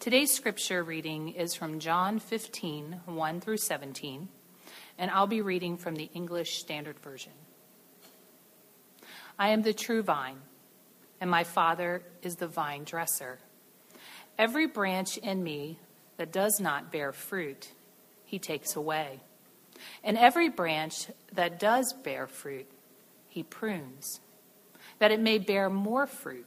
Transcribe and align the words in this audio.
Today's 0.00 0.32
scripture 0.32 0.82
reading 0.82 1.34
is 1.34 1.54
from 1.54 1.78
John 1.78 2.20
15, 2.20 3.02
1 3.04 3.40
through 3.42 3.58
17, 3.58 4.30
and 4.96 5.10
I'll 5.10 5.26
be 5.26 5.42
reading 5.42 5.76
from 5.76 5.94
the 5.94 6.08
English 6.14 6.58
Standard 6.58 6.98
Version. 7.00 7.34
I 9.38 9.50
am 9.50 9.60
the 9.60 9.74
true 9.74 10.02
vine, 10.02 10.38
and 11.20 11.30
my 11.30 11.44
Father 11.44 12.00
is 12.22 12.36
the 12.36 12.46
vine 12.46 12.84
dresser. 12.84 13.40
Every 14.38 14.66
branch 14.66 15.18
in 15.18 15.44
me 15.44 15.78
that 16.16 16.32
does 16.32 16.60
not 16.60 16.90
bear 16.90 17.12
fruit, 17.12 17.70
he 18.24 18.38
takes 18.38 18.76
away. 18.76 19.20
And 20.02 20.16
every 20.16 20.48
branch 20.48 21.08
that 21.34 21.60
does 21.60 21.92
bear 21.92 22.26
fruit, 22.26 22.70
he 23.28 23.42
prunes, 23.42 24.20
that 24.98 25.12
it 25.12 25.20
may 25.20 25.36
bear 25.36 25.68
more 25.68 26.06
fruit. 26.06 26.46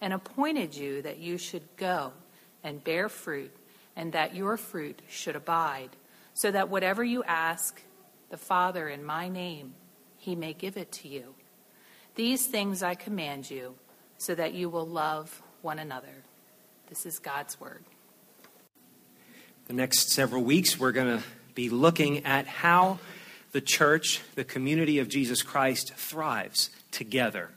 and 0.00 0.12
appointed 0.12 0.74
you 0.74 1.02
that 1.02 1.18
you 1.18 1.38
should 1.38 1.62
go 1.76 2.12
and 2.62 2.82
bear 2.84 3.08
fruit, 3.08 3.54
and 3.96 4.12
that 4.12 4.34
your 4.34 4.56
fruit 4.56 5.00
should 5.08 5.36
abide, 5.36 5.90
so 6.34 6.50
that 6.50 6.68
whatever 6.68 7.02
you 7.02 7.24
ask 7.24 7.82
the 8.30 8.36
Father 8.36 8.88
in 8.88 9.04
my 9.04 9.28
name, 9.28 9.74
he 10.16 10.36
may 10.36 10.52
give 10.52 10.76
it 10.76 10.92
to 10.92 11.08
you. 11.08 11.34
These 12.14 12.46
things 12.46 12.82
I 12.82 12.94
command 12.94 13.50
you, 13.50 13.74
so 14.18 14.34
that 14.34 14.54
you 14.54 14.68
will 14.68 14.86
love 14.86 15.42
one 15.62 15.78
another. 15.78 16.24
This 16.88 17.06
is 17.06 17.18
God's 17.18 17.58
word. 17.58 17.82
The 19.66 19.72
next 19.72 20.10
several 20.10 20.42
weeks, 20.42 20.78
we're 20.78 20.92
going 20.92 21.18
to 21.18 21.24
be 21.54 21.70
looking 21.70 22.26
at 22.26 22.46
how 22.46 22.98
the 23.52 23.60
church, 23.60 24.20
the 24.34 24.44
community 24.44 24.98
of 24.98 25.08
Jesus 25.08 25.42
Christ, 25.42 25.94
thrives 25.94 26.70
together 26.90 27.50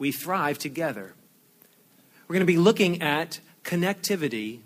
we 0.00 0.10
thrive 0.10 0.58
together. 0.58 1.12
We're 2.26 2.34
going 2.34 2.40
to 2.40 2.52
be 2.52 2.56
looking 2.56 3.02
at 3.02 3.38
connectivity 3.62 4.60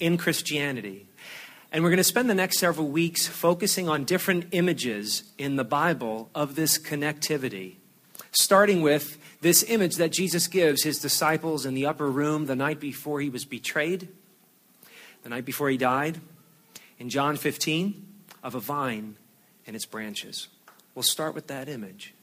in 0.00 0.16
Christianity. 0.16 1.06
And 1.70 1.84
we're 1.84 1.90
going 1.90 1.98
to 1.98 2.04
spend 2.04 2.28
the 2.28 2.34
next 2.34 2.58
several 2.58 2.88
weeks 2.88 3.28
focusing 3.28 3.88
on 3.88 4.04
different 4.04 4.46
images 4.52 5.22
in 5.38 5.54
the 5.54 5.64
Bible 5.64 6.30
of 6.34 6.56
this 6.56 6.78
connectivity. 6.78 7.74
Starting 8.32 8.80
with 8.80 9.18
this 9.42 9.62
image 9.64 9.96
that 9.96 10.12
Jesus 10.12 10.46
gives 10.46 10.82
his 10.82 10.98
disciples 10.98 11.66
in 11.66 11.74
the 11.74 11.86
upper 11.86 12.10
room 12.10 12.46
the 12.46 12.56
night 12.56 12.80
before 12.80 13.20
he 13.20 13.28
was 13.28 13.44
betrayed, 13.44 14.08
the 15.22 15.28
night 15.28 15.44
before 15.44 15.68
he 15.68 15.76
died, 15.76 16.20
in 16.98 17.10
John 17.10 17.36
15, 17.36 18.06
of 18.42 18.54
a 18.54 18.60
vine 18.60 19.16
and 19.66 19.76
its 19.76 19.84
branches. 19.84 20.48
We'll 20.94 21.02
start 21.02 21.34
with 21.34 21.48
that 21.48 21.68
image. 21.68 22.14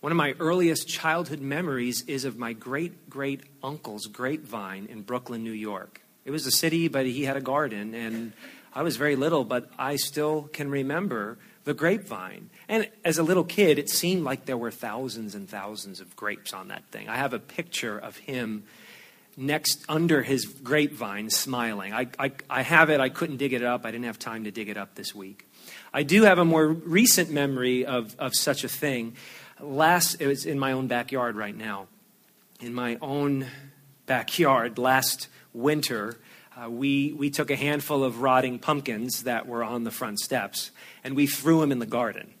One 0.00 0.12
of 0.12 0.16
my 0.16 0.34
earliest 0.38 0.86
childhood 0.86 1.40
memories 1.40 2.02
is 2.02 2.24
of 2.24 2.38
my 2.38 2.52
great 2.52 3.10
great 3.10 3.40
uncle's 3.64 4.06
grapevine 4.06 4.86
in 4.86 5.02
Brooklyn, 5.02 5.42
New 5.42 5.50
York. 5.50 6.02
It 6.24 6.30
was 6.30 6.46
a 6.46 6.52
city, 6.52 6.86
but 6.86 7.04
he 7.06 7.24
had 7.24 7.36
a 7.36 7.40
garden, 7.40 7.94
and 7.94 8.32
I 8.72 8.82
was 8.82 8.96
very 8.96 9.16
little, 9.16 9.42
but 9.42 9.70
I 9.76 9.96
still 9.96 10.42
can 10.52 10.70
remember 10.70 11.38
the 11.64 11.74
grapevine. 11.74 12.50
And 12.68 12.88
as 13.04 13.18
a 13.18 13.24
little 13.24 13.42
kid, 13.42 13.76
it 13.78 13.90
seemed 13.90 14.22
like 14.22 14.44
there 14.44 14.56
were 14.56 14.70
thousands 14.70 15.34
and 15.34 15.48
thousands 15.48 16.00
of 16.00 16.14
grapes 16.14 16.52
on 16.52 16.68
that 16.68 16.84
thing. 16.92 17.08
I 17.08 17.16
have 17.16 17.32
a 17.32 17.40
picture 17.40 17.98
of 17.98 18.16
him 18.18 18.64
next 19.36 19.84
under 19.88 20.22
his 20.22 20.44
grapevine 20.44 21.30
smiling. 21.30 21.92
I, 21.92 22.06
I, 22.18 22.32
I 22.48 22.62
have 22.62 22.90
it, 22.90 23.00
I 23.00 23.08
couldn't 23.08 23.38
dig 23.38 23.52
it 23.52 23.64
up, 23.64 23.84
I 23.84 23.90
didn't 23.90 24.04
have 24.04 24.18
time 24.18 24.44
to 24.44 24.52
dig 24.52 24.68
it 24.68 24.76
up 24.76 24.94
this 24.94 25.12
week. 25.12 25.48
I 25.92 26.04
do 26.04 26.22
have 26.22 26.38
a 26.38 26.44
more 26.44 26.68
recent 26.68 27.30
memory 27.30 27.84
of, 27.84 28.14
of 28.18 28.34
such 28.34 28.62
a 28.62 28.68
thing 28.68 29.16
last, 29.60 30.20
it 30.20 30.26
was 30.26 30.46
in 30.46 30.58
my 30.58 30.72
own 30.72 30.86
backyard 30.86 31.36
right 31.36 31.56
now. 31.56 31.86
In 32.60 32.74
my 32.74 32.98
own 33.00 33.46
backyard 34.06 34.78
last 34.78 35.28
winter, 35.52 36.18
uh, 36.56 36.68
we, 36.68 37.12
we 37.12 37.30
took 37.30 37.50
a 37.50 37.56
handful 37.56 38.02
of 38.02 38.20
rotting 38.20 38.58
pumpkins 38.58 39.22
that 39.24 39.46
were 39.46 39.62
on 39.62 39.84
the 39.84 39.90
front 39.90 40.18
steps 40.18 40.70
and 41.04 41.14
we 41.14 41.26
threw 41.26 41.60
them 41.60 41.70
in 41.70 41.78
the 41.78 41.86
garden 41.86 42.34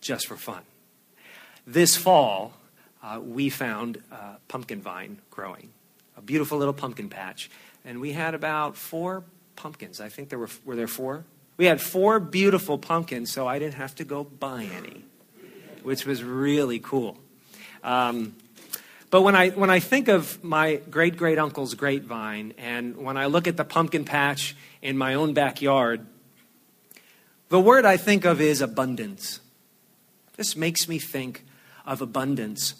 just 0.00 0.26
for 0.26 0.36
fun. 0.36 0.62
This 1.66 1.96
fall, 1.96 2.54
uh, 3.02 3.20
we 3.22 3.50
found 3.50 4.02
a 4.10 4.36
pumpkin 4.48 4.80
vine 4.80 5.18
growing, 5.30 5.70
a 6.16 6.22
beautiful 6.22 6.58
little 6.58 6.74
pumpkin 6.74 7.08
patch. 7.08 7.50
And 7.84 8.00
we 8.00 8.12
had 8.12 8.34
about 8.34 8.76
four 8.76 9.24
pumpkins. 9.56 10.00
I 10.00 10.08
think 10.08 10.28
there 10.28 10.38
were, 10.38 10.50
were 10.64 10.76
there 10.76 10.88
four? 10.88 11.24
We 11.56 11.66
had 11.66 11.80
four 11.80 12.18
beautiful 12.20 12.78
pumpkins, 12.78 13.30
so 13.30 13.46
I 13.46 13.58
didn't 13.58 13.74
have 13.74 13.94
to 13.96 14.04
go 14.04 14.24
buy 14.24 14.64
any 14.64 15.04
which 15.84 16.06
was 16.06 16.22
really 16.22 16.78
cool. 16.78 17.16
Um, 17.82 18.34
but 19.10 19.22
when 19.22 19.36
I, 19.36 19.50
when 19.50 19.68
I 19.68 19.80
think 19.80 20.08
of 20.08 20.42
my 20.42 20.76
great 20.90 21.16
great 21.16 21.38
uncle's 21.38 21.74
grapevine, 21.74 22.54
and 22.56 22.96
when 22.96 23.16
I 23.16 23.26
look 23.26 23.46
at 23.46 23.56
the 23.56 23.64
pumpkin 23.64 24.04
patch 24.04 24.56
in 24.80 24.96
my 24.96 25.14
own 25.14 25.34
backyard, 25.34 26.06
the 27.50 27.60
word 27.60 27.84
I 27.84 27.98
think 27.98 28.24
of 28.24 28.40
is 28.40 28.62
abundance. 28.62 29.40
This 30.36 30.56
makes 30.56 30.88
me 30.88 30.98
think 30.98 31.44
of 31.84 32.00
abundance. 32.00 32.74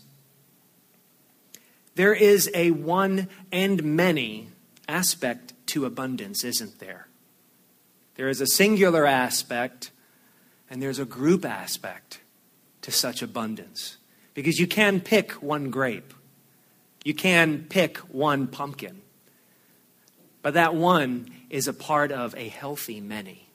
There 1.94 2.14
is 2.14 2.50
a 2.54 2.70
one 2.70 3.28
and 3.52 3.84
many 3.84 4.48
aspect 4.88 5.52
to 5.66 5.84
abundance, 5.84 6.44
isn't 6.44 6.78
there? 6.78 7.08
There 8.14 8.30
is 8.30 8.40
a 8.40 8.46
singular 8.46 9.06
aspect 9.06 9.90
and 10.70 10.80
there's 10.80 10.98
a 10.98 11.04
group 11.04 11.44
aspect 11.44 12.20
to 12.82 12.90
such 12.90 13.22
abundance. 13.22 13.96
Because 14.34 14.58
you 14.58 14.66
can 14.66 15.00
pick 15.00 15.32
one 15.32 15.70
grape, 15.70 16.14
you 17.04 17.14
can 17.14 17.66
pick 17.68 17.98
one 17.98 18.46
pumpkin. 18.46 19.02
But 20.42 20.54
that 20.54 20.74
one 20.74 21.30
is 21.50 21.68
a 21.68 21.72
part 21.72 22.10
of 22.12 22.34
a 22.36 22.48
healthy 22.48 23.00
many 23.00 23.46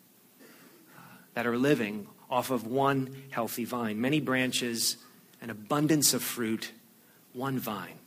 uh, 0.97 1.01
that 1.33 1.45
are 1.45 1.57
living 1.57 2.07
off 2.29 2.51
of 2.51 2.65
one 2.65 3.23
healthy 3.29 3.65
vine. 3.65 3.99
Many 3.99 4.19
branches, 4.19 4.97
an 5.41 5.49
abundance 5.49 6.13
of 6.13 6.21
fruit, 6.21 6.71
one 7.33 7.59
vine. 7.59 7.99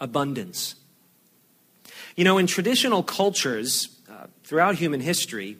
Abundance. 0.00 0.74
You 2.16 2.24
know, 2.24 2.38
in 2.38 2.46
traditional 2.46 3.02
cultures 3.02 4.00
uh, 4.10 4.26
throughout 4.44 4.74
human 4.74 5.00
history, 5.00 5.58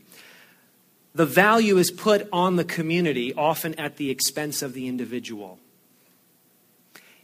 the 1.15 1.27
value 1.27 1.77
is 1.77 1.91
put 1.91 2.29
on 2.33 2.57
the 2.57 2.65
community, 2.65 3.35
often 3.35 3.75
at 3.75 3.97
the 3.97 4.11
expense 4.11 4.63
of 4.63 4.73
the 4.75 4.87
individual. 4.87 5.59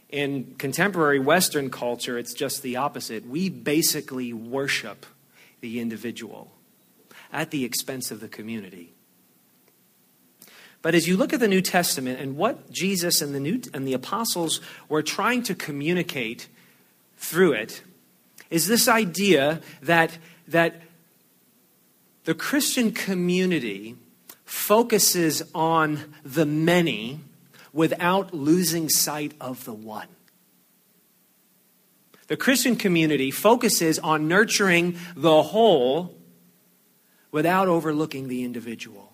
In 0.09 0.55
contemporary 0.57 1.19
Western 1.19 1.69
culture, 1.69 2.17
it's 2.17 2.33
just 2.33 2.61
the 2.61 2.77
opposite. 2.77 3.27
We 3.27 3.49
basically 3.49 4.33
worship 4.33 5.05
the 5.61 5.79
individual 5.79 6.51
at 7.31 7.51
the 7.51 7.65
expense 7.65 8.11
of 8.11 8.19
the 8.19 8.27
community. 8.27 8.93
But 10.81 10.95
as 10.95 11.07
you 11.07 11.17
look 11.17 11.33
at 11.33 11.39
the 11.39 11.47
New 11.47 11.61
Testament 11.61 12.19
and 12.19 12.37
what 12.37 12.71
Jesus 12.71 13.21
and 13.21 13.33
the, 13.33 13.39
New, 13.39 13.61
and 13.73 13.85
the 13.85 13.93
apostles 13.93 14.61
were 14.87 15.01
trying 15.01 15.43
to 15.43 15.55
communicate 15.55 16.47
through 17.17 17.53
it, 17.53 17.81
is 18.49 18.67
this 18.67 18.87
idea 18.87 19.61
that, 19.81 20.17
that 20.47 20.81
the 22.27 22.35
Christian 22.35 22.91
community 22.91 23.95
focuses 24.43 25.43
on 25.55 26.13
the 26.25 26.45
many 26.45 27.21
without 27.71 28.33
losing 28.33 28.89
sight 28.89 29.31
of 29.39 29.63
the 29.63 29.71
one. 29.71 30.09
The 32.27 32.35
Christian 32.35 32.75
community 32.75 33.31
focuses 33.31 33.97
on 33.99 34.27
nurturing 34.27 34.97
the 35.15 35.41
whole 35.41 36.17
without 37.31 37.69
overlooking 37.69 38.27
the 38.27 38.43
individual. 38.43 39.13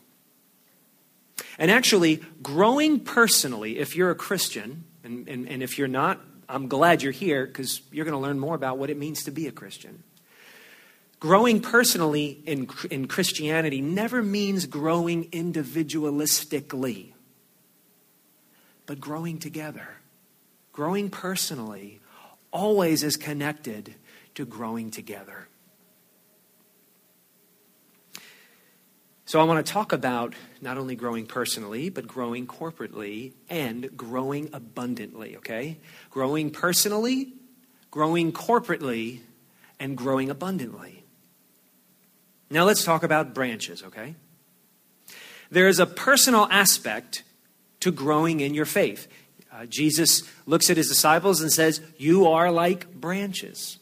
And 1.59 1.69
actually, 1.69 2.19
growing 2.41 2.99
personally, 2.99 3.77
if 3.77 3.95
you're 3.95 4.09
a 4.09 4.15
Christian, 4.15 4.85
and, 5.03 5.29
and, 5.29 5.47
and 5.47 5.61
if 5.61 5.77
you're 5.77 5.87
not, 5.87 6.19
I'm 6.49 6.67
glad 6.67 7.03
you're 7.03 7.11
here 7.11 7.45
because 7.45 7.83
you're 7.91 8.05
going 8.05 8.19
to 8.19 8.27
learn 8.27 8.39
more 8.39 8.55
about 8.55 8.79
what 8.79 8.89
it 8.89 8.97
means 8.97 9.25
to 9.25 9.31
be 9.31 9.45
a 9.45 9.51
Christian. 9.51 10.01
Growing 11.23 11.61
personally 11.61 12.43
in, 12.45 12.67
in 12.91 13.07
Christianity 13.07 13.79
never 13.79 14.21
means 14.21 14.65
growing 14.65 15.29
individualistically 15.29 17.13
but 18.85 18.99
growing 18.99 19.39
together. 19.39 19.87
Growing 20.73 21.09
personally 21.09 22.01
always 22.51 23.03
is 23.03 23.15
connected 23.15 23.95
to 24.35 24.45
growing 24.45 24.91
together. 24.91 25.47
So, 29.23 29.39
I 29.39 29.45
want 29.45 29.65
to 29.65 29.71
talk 29.71 29.93
about 29.93 30.35
not 30.61 30.77
only 30.77 30.97
growing 30.97 31.25
personally, 31.25 31.87
but 31.87 32.05
growing 32.05 32.47
corporately 32.47 33.31
and 33.49 33.95
growing 33.95 34.49
abundantly, 34.51 35.37
okay? 35.37 35.79
Growing 36.09 36.51
personally, 36.51 37.31
growing 37.89 38.33
corporately, 38.33 39.21
and 39.79 39.97
growing 39.97 40.29
abundantly. 40.29 41.02
Now, 42.53 42.65
let's 42.65 42.83
talk 42.83 43.01
about 43.01 43.33
branches, 43.33 43.81
okay? 43.81 44.13
There 45.49 45.67
is 45.67 45.79
a 45.79 45.87
personal 45.87 46.47
aspect 46.51 47.23
to 47.79 47.91
growing 47.91 48.41
in 48.41 48.53
your 48.53 48.65
faith. 48.65 49.07
Uh, 49.51 49.65
Jesus 49.65 50.21
looks 50.45 50.69
at 50.69 50.77
his 50.77 50.87
disciples 50.87 51.41
and 51.41 51.51
says, 51.51 51.81
You 51.97 52.27
are 52.27 52.51
like 52.51 52.93
branches. 52.93 53.79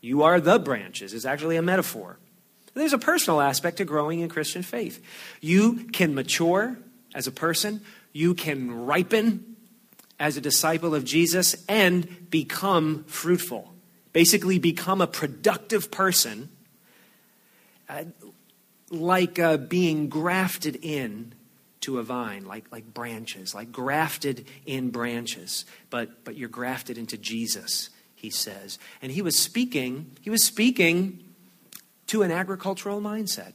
You 0.00 0.24
are 0.24 0.40
the 0.40 0.58
branches. 0.58 1.14
It's 1.14 1.24
actually 1.24 1.56
a 1.56 1.62
metaphor. 1.62 2.18
There's 2.74 2.92
a 2.92 2.98
personal 2.98 3.40
aspect 3.40 3.76
to 3.76 3.84
growing 3.84 4.18
in 4.18 4.28
Christian 4.28 4.64
faith. 4.64 5.00
You 5.40 5.84
can 5.92 6.16
mature 6.16 6.76
as 7.14 7.28
a 7.28 7.32
person, 7.32 7.80
you 8.12 8.34
can 8.34 8.86
ripen 8.86 9.54
as 10.18 10.36
a 10.36 10.40
disciple 10.40 10.96
of 10.96 11.04
Jesus, 11.04 11.54
and 11.68 12.28
become 12.28 13.04
fruitful. 13.04 13.72
Basically, 14.12 14.58
become 14.58 15.00
a 15.00 15.06
productive 15.06 15.92
person, 15.92 16.50
uh, 17.94 18.04
like 18.90 19.38
uh, 19.38 19.56
being 19.56 20.08
grafted 20.08 20.78
in 20.82 21.34
to 21.80 21.98
a 21.98 22.02
vine, 22.02 22.44
like, 22.46 22.70
like 22.72 22.92
branches, 22.92 23.54
like 23.54 23.70
grafted 23.70 24.46
in 24.66 24.90
branches. 24.90 25.64
But, 25.90 26.24
but 26.24 26.36
you're 26.36 26.48
grafted 26.48 26.96
into 26.96 27.18
Jesus, 27.18 27.90
he 28.14 28.30
says. 28.30 28.78
And 29.02 29.12
he 29.12 29.22
was 29.22 29.38
speaking, 29.38 30.12
he 30.20 30.30
was 30.30 30.44
speaking 30.44 31.22
to 32.06 32.22
an 32.22 32.30
agricultural 32.30 33.00
mindset. 33.00 33.52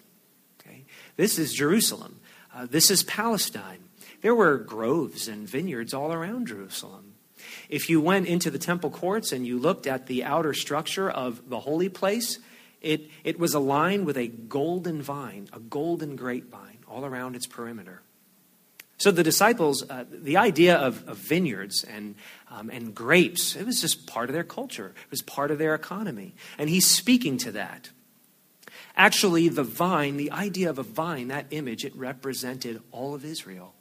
Okay? 0.59 0.83
This 1.15 1.39
is 1.39 1.53
Jerusalem. 1.53 2.19
Uh, 2.53 2.67
this 2.69 2.91
is 2.91 3.03
Palestine. 3.03 3.79
There 4.21 4.35
were 4.35 4.57
groves 4.57 5.27
and 5.27 5.47
vineyards 5.47 5.93
all 5.93 6.13
around 6.13 6.47
Jerusalem. 6.47 7.13
If 7.67 7.89
you 7.89 8.01
went 8.01 8.27
into 8.27 8.51
the 8.51 8.59
temple 8.59 8.89
courts 8.89 9.31
and 9.31 9.45
you 9.47 9.57
looked 9.57 9.87
at 9.87 10.07
the 10.07 10.23
outer 10.23 10.53
structure 10.53 11.09
of 11.09 11.49
the 11.49 11.59
holy 11.59 11.89
place, 11.89 12.37
it, 12.81 13.09
it 13.23 13.39
was 13.39 13.53
aligned 13.53 14.05
with 14.05 14.17
a 14.17 14.27
golden 14.27 15.01
vine, 15.01 15.49
a 15.53 15.59
golden 15.59 16.15
grapevine 16.15 16.79
all 16.87 17.05
around 17.05 17.35
its 17.35 17.45
perimeter. 17.45 18.01
So 18.97 19.11
the 19.11 19.23
disciples, 19.23 19.89
uh, 19.89 20.03
the 20.11 20.35
idea 20.35 20.75
of, 20.75 21.07
of 21.07 21.17
vineyards 21.17 21.85
and, 21.85 22.15
um, 22.51 22.69
and 22.69 22.93
grapes, 22.93 23.55
it 23.55 23.65
was 23.65 23.79
just 23.79 24.07
part 24.07 24.29
of 24.29 24.33
their 24.33 24.43
culture. 24.43 24.87
It 24.87 25.11
was 25.11 25.21
part 25.21 25.51
of 25.51 25.57
their 25.57 25.73
economy. 25.73 26.35
And 26.57 26.69
he's 26.69 26.85
speaking 26.85 27.37
to 27.39 27.51
that. 27.53 27.91
Actually, 28.97 29.47
the 29.47 29.63
vine, 29.63 30.17
the 30.17 30.31
idea 30.31 30.69
of 30.69 30.79
a 30.79 30.83
vine, 30.83 31.29
that 31.29 31.45
image, 31.51 31.85
it 31.85 31.95
represented 31.95 32.81
all 32.91 33.15
of 33.15 33.23
Israel. 33.23 33.73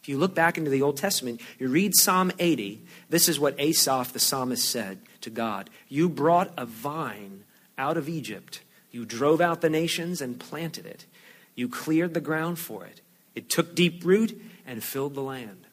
If 0.00 0.08
you 0.08 0.16
look 0.18 0.36
back 0.36 0.56
into 0.56 0.70
the 0.70 0.82
Old 0.82 0.96
Testament, 0.96 1.40
you 1.58 1.68
read 1.68 1.92
Psalm 1.96 2.30
80, 2.38 2.84
this 3.08 3.28
is 3.28 3.40
what 3.40 3.58
Asaph 3.58 4.12
the 4.12 4.20
psalmist 4.20 4.68
said 4.68 5.00
to 5.22 5.30
God 5.30 5.68
You 5.88 6.08
brought 6.08 6.52
a 6.56 6.64
vine 6.64 7.42
out 7.80 7.96
of 7.96 8.08
Egypt. 8.08 8.60
You 8.90 9.06
drove 9.06 9.40
out 9.40 9.62
the 9.62 9.70
nations 9.70 10.20
and 10.20 10.38
planted 10.38 10.84
it. 10.84 11.06
You 11.54 11.68
cleared 11.68 12.12
the 12.12 12.20
ground 12.20 12.58
for 12.58 12.84
it. 12.84 13.00
It 13.34 13.48
took 13.48 13.74
deep 13.74 14.04
root 14.04 14.38
and 14.66 14.84
filled 14.84 15.14
the 15.14 15.22
land. 15.22 15.66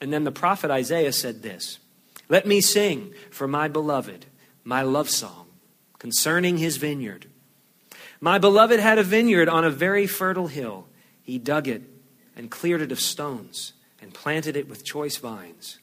And 0.00 0.12
then 0.12 0.24
the 0.24 0.32
prophet 0.32 0.70
Isaiah 0.70 1.12
said 1.12 1.42
this 1.42 1.78
Let 2.28 2.46
me 2.46 2.60
sing 2.60 3.12
for 3.30 3.46
my 3.46 3.68
beloved 3.68 4.26
my 4.64 4.82
love 4.82 5.10
song 5.10 5.46
concerning 5.98 6.58
his 6.58 6.78
vineyard. 6.78 7.26
My 8.20 8.38
beloved 8.38 8.80
had 8.80 8.98
a 8.98 9.02
vineyard 9.02 9.48
on 9.48 9.64
a 9.64 9.70
very 9.70 10.06
fertile 10.06 10.46
hill. 10.46 10.86
He 11.22 11.38
dug 11.38 11.68
it 11.68 11.82
and 12.34 12.50
cleared 12.50 12.80
it 12.80 12.92
of 12.92 13.00
stones 13.00 13.74
and 14.00 14.14
planted 14.14 14.56
it 14.56 14.68
with 14.68 14.84
choice 14.84 15.16
vines. 15.16 15.78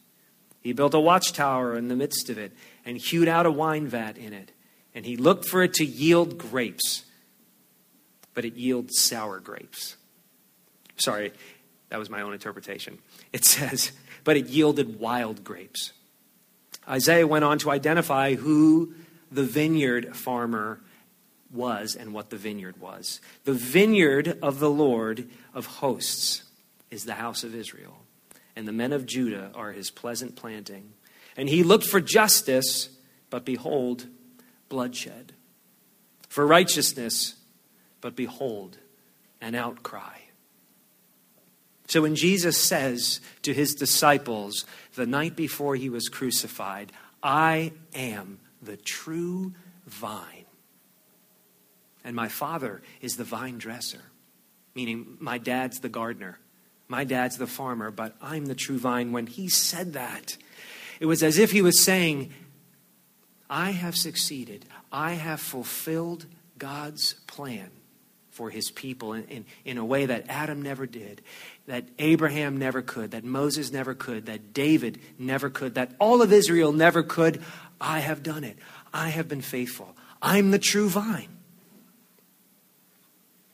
He 0.62 0.74
built 0.74 0.94
a 0.94 1.00
watchtower 1.00 1.78
in 1.78 1.90
the 1.90 1.96
midst 1.96 2.30
of 2.30 2.38
it 2.38 2.54
and 2.86 2.98
hewed 2.98 3.28
out 3.28 3.46
a 3.46 3.52
wine 3.52 3.88
vat 3.88 4.18
in 4.18 4.34
it. 4.34 4.53
And 4.96 5.06
he 5.06 5.18
looked 5.18 5.46
for 5.46 5.64
it 5.64 5.74
to 5.76 5.86
yield 5.86 6.38
grapes, 6.38 7.04
but 8.34 8.46
it 8.46 8.56
yielded 8.56 8.94
sour 8.94 9.40
grapes. 9.40 9.98
Sorry, 10.98 11.34
that 11.90 11.98
was 11.98 12.10
my 12.10 12.22
own 12.22 12.34
interpretation. 12.34 13.00
It 13.32 13.46
says, 13.46 13.92
but 14.24 14.38
it 14.38 14.48
yielded 14.48 15.00
wild 15.00 15.44
grapes. 15.44 15.94
Isaiah 16.88 17.28
went 17.28 17.46
on 17.46 17.60
to 17.60 17.72
identify 17.72 18.36
who 18.36 18.94
the 19.32 19.44
vineyard 19.44 20.16
farmer 20.16 20.80
was 21.52 21.96
and 21.96 22.14
what 22.14 22.30
the 22.30 22.38
vineyard 22.38 22.80
was. 22.80 23.22
The 23.46 23.54
vineyard 23.54 24.40
of 24.42 24.60
the 24.60 24.70
Lord 24.70 25.30
of 25.54 25.66
hosts 25.66 26.44
is 26.92 27.06
the 27.06 27.14
house 27.14 27.44
of 27.44 27.56
Israel, 27.56 27.98
and 28.56 28.68
the 28.68 28.72
men 28.72 28.92
of 28.92 29.06
Judah 29.06 29.52
are 29.56 29.72
his 29.72 29.92
pleasant 29.92 30.36
planting. 30.36 30.94
And 31.38 31.50
he 31.50 31.64
looked 31.64 31.86
for 31.86 32.02
justice, 32.02 32.90
but 33.30 33.46
behold, 33.46 34.08
bloodshed. 34.74 35.34
For 36.30 36.48
righteousness, 36.48 37.36
but 38.02 38.16
behold, 38.16 38.80
an 39.40 39.54
outcry. 39.54 40.18
So 41.88 42.02
when 42.02 42.16
Jesus 42.16 42.58
says 42.58 43.22
to 43.44 43.54
his 43.54 43.76
disciples 43.76 44.66
the 44.96 45.06
night 45.06 45.36
before 45.36 45.76
he 45.76 45.92
was 45.92 46.10
crucified, 46.10 46.92
I 47.22 47.74
am 47.94 48.40
the 48.64 48.78
true 48.78 49.54
vine, 49.86 50.46
and 52.04 52.16
my 52.16 52.30
Father 52.30 52.82
is 53.00 53.16
the 53.16 53.24
vine 53.24 53.60
dresser, 53.60 54.02
meaning 54.74 55.18
my 55.20 55.38
dad's 55.38 55.82
the 55.82 55.90
gardener, 55.90 56.40
my 56.88 57.04
dad's 57.04 57.38
the 57.38 57.46
farmer, 57.46 57.92
but 57.92 58.16
I'm 58.24 58.48
the 58.48 58.56
true 58.56 58.80
vine. 58.80 59.12
When 59.12 59.28
he 59.28 59.50
said 59.50 59.94
that, 59.94 60.36
it 61.00 61.06
was 61.06 61.22
as 61.22 61.38
if 61.38 61.52
he 61.52 61.62
was 61.62 61.80
saying, 61.80 62.34
I 63.54 63.70
have 63.70 63.96
succeeded, 63.96 64.66
I 64.92 65.12
have 65.12 65.40
fulfilled 65.40 66.26
God's 66.58 67.14
plan 67.28 67.70
for 68.32 68.50
his 68.50 68.72
people 68.72 69.14
in, 69.14 69.26
in, 69.26 69.46
in, 69.64 69.78
a 69.78 69.86
way 69.86 70.08
that 70.08 70.26
Adam 70.28 70.64
never 70.64 70.88
did, 70.88 71.22
that 71.68 71.86
Abraham 72.00 72.58
never 72.58 72.82
could, 72.82 73.12
that 73.12 73.24
Moses 73.24 73.72
never 73.72 73.94
could, 73.94 74.26
that 74.26 74.56
David 74.56 75.00
never 75.20 75.52
could, 75.52 75.76
that 75.76 75.92
all 76.00 76.24
of 76.24 76.34
Israel 76.34 76.72
never 76.72 77.04
could. 77.04 77.44
I 77.80 78.00
have 78.00 78.24
done 78.24 78.44
it. 78.44 78.58
I 78.92 79.10
have 79.10 79.28
been 79.28 79.44
faithful. 79.44 79.96
I'm 80.20 80.50
the 80.50 80.58
true 80.58 80.90
vine. 80.90 81.38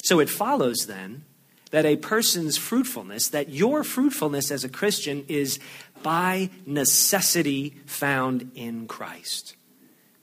So 0.01 0.21
it 0.21 0.29
follows 0.29 0.85
then 0.87 1.25
that 1.71 1.83
a 1.83 1.97
person's 1.97 2.55
fruitfulness, 2.55 3.27
that 3.27 3.49
your 3.49 3.83
fruitfulness 3.83 4.49
as 4.49 4.63
a 4.63 4.69
Christian 4.69 5.25
is 5.27 5.59
by 6.01 6.51
necessity 6.65 7.75
found 7.85 8.51
in 8.55 8.87
Christ. 8.87 9.57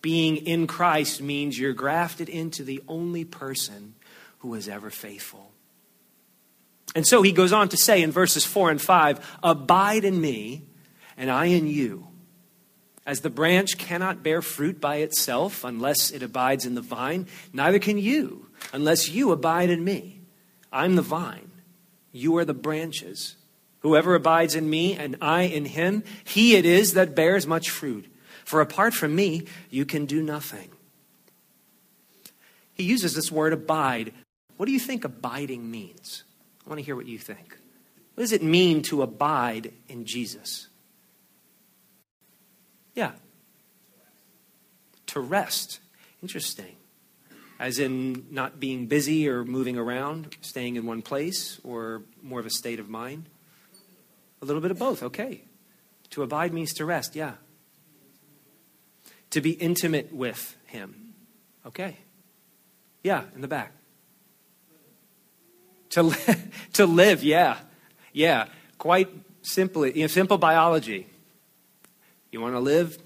Being 0.07 0.37
in 0.37 0.69
Christ 0.69 1.21
means 1.21 1.59
you're 1.59 1.73
grafted 1.73 2.29
into 2.29 2.63
the 2.63 2.81
only 2.87 3.25
person 3.25 3.97
who 4.39 4.55
is 4.55 4.69
ever 4.69 4.89
faithful. 4.89 5.51
And 6.95 7.05
so 7.05 7.23
he 7.23 7.33
goes 7.33 7.53
on 7.53 7.71
to 7.71 7.77
say 7.77 8.05
in 8.05 8.13
verses 8.13 8.45
4 8.45 8.71
and 8.71 8.81
5 8.81 9.39
Abide 9.43 10.05
in 10.05 10.21
me, 10.21 10.63
and 11.17 11.29
I 11.29 11.47
in 11.47 11.67
you. 11.67 12.07
As 13.05 13.23
the 13.23 13.31
branch 13.31 13.79
cannot 13.79 14.23
bear 14.23 14.43
fruit 14.43 14.81
by 14.81 14.99
itself 14.99 15.65
unless 15.65 16.13
it 16.13 16.23
abides 16.23 16.65
in 16.65 16.77
the 16.77 16.83
vine, 16.83 17.27
neither 17.53 17.81
can 17.81 17.99
you 17.99 18.47
unless 18.73 19.09
you 19.09 19.33
abide 19.33 19.71
in 19.71 19.83
me. 19.83 20.21
I'm 20.73 20.95
the 20.95 21.03
vine, 21.03 21.51
you 22.13 22.37
are 22.37 22.45
the 22.45 22.55
branches. 22.55 23.35
Whoever 23.81 24.15
abides 24.15 24.55
in 24.55 24.71
me 24.71 24.95
and 24.95 25.17
I 25.21 25.43
in 25.43 25.65
him, 25.65 26.05
he 26.23 26.55
it 26.55 26.65
is 26.65 26.93
that 26.93 27.17
bears 27.17 27.45
much 27.45 27.71
fruit. 27.71 28.07
For 28.47 28.61
apart 28.61 28.95
from 28.95 29.15
me, 29.17 29.45
you 29.71 29.85
can 29.85 30.07
do 30.07 30.23
nothing. 30.23 30.71
He 32.75 32.85
uses 32.85 33.13
this 33.13 33.31
word 33.31 33.53
abide. 33.53 34.13
What 34.57 34.67
do 34.67 34.73
you 34.73 34.79
think 34.79 35.05
abiding 35.05 35.69
means? 35.69 36.23
I 36.65 36.71
want 36.71 36.79
to 36.79 36.85
hear 36.85 36.95
what 36.95 37.07
you 37.07 37.19
think. 37.19 37.59
What 38.15 38.23
does 38.23 38.31
it 38.31 38.45
mean 38.45 38.83
to 38.83 39.03
abide 39.03 39.73
in 39.89 40.05
Jesus? 40.05 40.69
Yeah. 42.95 43.13
To 45.09 45.21
rest. 45.21 45.81
Interesting. 46.23 46.77
As 47.59 47.81
in 47.81 48.27
not 48.31 48.61
being 48.61 48.87
busy 48.87 49.29
or 49.29 49.45
moving 49.45 49.77
around, 49.77 50.37
staying 50.41 50.77
in 50.77 50.87
one 50.87 51.03
place, 51.03 51.59
or 51.65 52.03
more 52.23 52.39
of 52.39 52.47
a 52.47 52.51
state 52.51 52.79
of 52.79 52.89
mind? 52.89 53.29
A 54.41 54.45
little 54.45 54.63
bit 54.63 54.71
of 54.71 54.79
both, 54.79 55.03
okay. 55.03 55.43
To 56.11 56.23
abide 56.23 56.55
means 56.55 56.73
to 56.75 56.85
rest, 56.85 57.17
yeah. 57.17 57.35
To 59.37 59.43
be 59.43 59.51
intimate 59.51 60.15
with 60.15 60.57
Him, 60.65 61.13
okay. 61.67 61.99
Yeah, 63.03 63.25
in 63.35 63.43
the 63.43 63.49
back. 63.49 63.75
To, 65.91 66.05
li- 66.05 66.17
to 66.73 66.87
live, 66.87 67.23
yeah. 67.23 67.59
Yeah, 68.15 68.47
quite 68.79 69.11
simply, 69.43 69.93
you 69.95 70.01
know, 70.01 70.07
simple 70.07 70.39
biology. 70.39 71.07
You 72.33 72.41
want 72.41 72.55
to 72.55 72.61
live? 72.61 72.97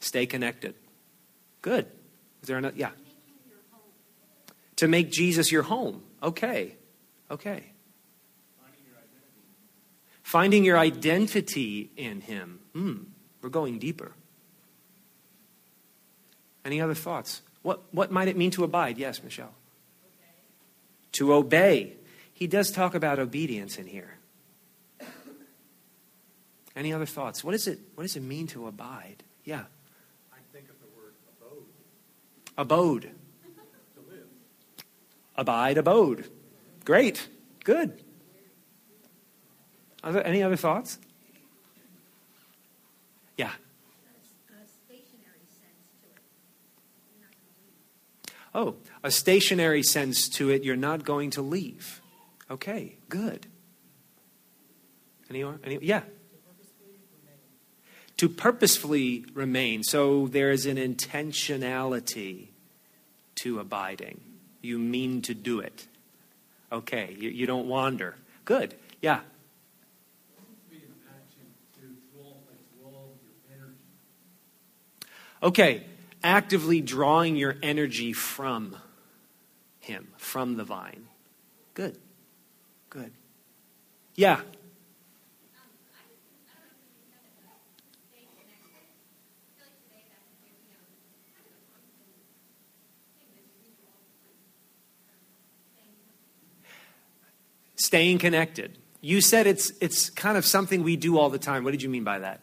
Stay 0.00 0.24
connected. 0.24 0.74
Good. 1.60 1.84
Is 2.40 2.48
there 2.48 2.56
another? 2.56 2.76
Yeah. 2.78 2.92
To 4.76 4.88
make 4.88 5.10
Jesus 5.10 5.52
your 5.52 5.64
home. 5.64 6.02
Okay. 6.22 6.76
Okay. 7.30 7.62
Finding 10.22 10.64
your 10.64 10.78
identity 10.78 11.90
in 11.94 12.22
Him. 12.22 12.60
Hmm. 12.72 12.94
We're 13.42 13.50
going 13.50 13.78
deeper. 13.78 14.12
Any 16.64 16.80
other 16.80 16.94
thoughts? 16.94 17.42
What, 17.62 17.82
what 17.92 18.10
might 18.10 18.28
it 18.28 18.36
mean 18.36 18.50
to 18.52 18.64
abide? 18.64 18.98
Yes, 18.98 19.22
Michelle. 19.22 19.54
To 21.12 21.32
obey. 21.34 21.94
He 22.32 22.46
does 22.46 22.70
talk 22.70 22.94
about 22.94 23.18
obedience 23.18 23.78
in 23.78 23.86
here. 23.86 24.18
Any 26.76 26.92
other 26.92 27.06
thoughts? 27.06 27.44
What, 27.44 27.54
is 27.54 27.68
it, 27.68 27.78
what 27.94 28.02
does 28.02 28.16
it 28.16 28.22
mean 28.22 28.48
to 28.48 28.66
abide? 28.66 29.22
Yeah. 29.44 29.62
I 30.32 30.38
think 30.52 30.68
of 30.68 30.74
the 30.80 30.88
word 30.96 31.14
abode. 31.40 31.64
Abode. 32.58 33.02
To 33.02 34.00
live. 34.10 34.26
Abide, 35.36 35.78
abode. 35.78 36.28
Great. 36.84 37.28
Good. 37.62 38.02
Are 40.02 40.12
there 40.12 40.26
any 40.26 40.42
other 40.42 40.56
thoughts? 40.56 40.98
Yeah. 43.38 43.46
a 43.46 44.66
stationary 44.66 45.46
sense 45.46 45.88
to 46.02 46.06
it. 46.10 46.22
You're 47.08 47.22
not 47.22 47.32
going 47.32 47.48
to 47.48 47.62
leave. 47.62 48.34
Oh, 48.54 48.76
a 49.02 49.10
stationary 49.10 49.82
sense 49.82 50.28
to 50.30 50.50
it. 50.50 50.62
You're 50.62 50.76
not 50.76 51.04
going 51.04 51.30
to 51.30 51.42
leave. 51.42 52.00
Okay, 52.50 52.96
good. 53.08 53.46
Any? 55.28 55.42
Any, 55.42 55.78
yeah. 55.82 56.02
To 58.18 58.28
purposefully 58.28 59.24
remain. 59.34 59.82
So 59.82 60.28
there 60.28 60.52
is 60.52 60.66
an 60.66 60.76
intentionality 60.76 62.48
to 63.36 63.58
abiding. 63.58 64.20
You 64.62 64.78
mean 64.78 65.20
to 65.22 65.34
do 65.34 65.58
it. 65.58 65.88
Okay, 66.70 67.16
you, 67.18 67.30
you 67.30 67.46
don't 67.46 67.66
wander. 67.66 68.14
Good. 68.44 68.74
Yeah. 69.02 69.20
Seems 70.36 70.58
to 70.62 70.70
be 70.70 70.76
an 70.76 70.92
action 71.08 71.46
to 71.74 71.80
draw, 72.16 72.28
like 72.28 72.62
draw 72.78 72.90
your 72.90 73.34
energy. 73.52 73.74
Okay, 75.42 75.84
actively 76.24 76.80
drawing 76.80 77.36
your 77.36 77.54
energy 77.62 78.12
from 78.12 78.76
Him, 79.78 80.08
from 80.16 80.56
the 80.56 80.64
vine. 80.64 81.06
Good. 81.74 81.98
Good. 82.88 83.12
Yeah. 84.16 84.40
Staying 97.76 98.18
connected. 98.18 98.78
You 99.02 99.20
said 99.20 99.46
it's, 99.46 99.72
it's 99.80 100.08
kind 100.08 100.38
of 100.38 100.46
something 100.46 100.82
we 100.82 100.96
do 100.96 101.18
all 101.18 101.28
the 101.28 101.38
time. 101.38 101.64
What 101.64 101.72
did 101.72 101.82
you 101.82 101.90
mean 101.90 102.04
by 102.04 102.20
that? 102.20 102.40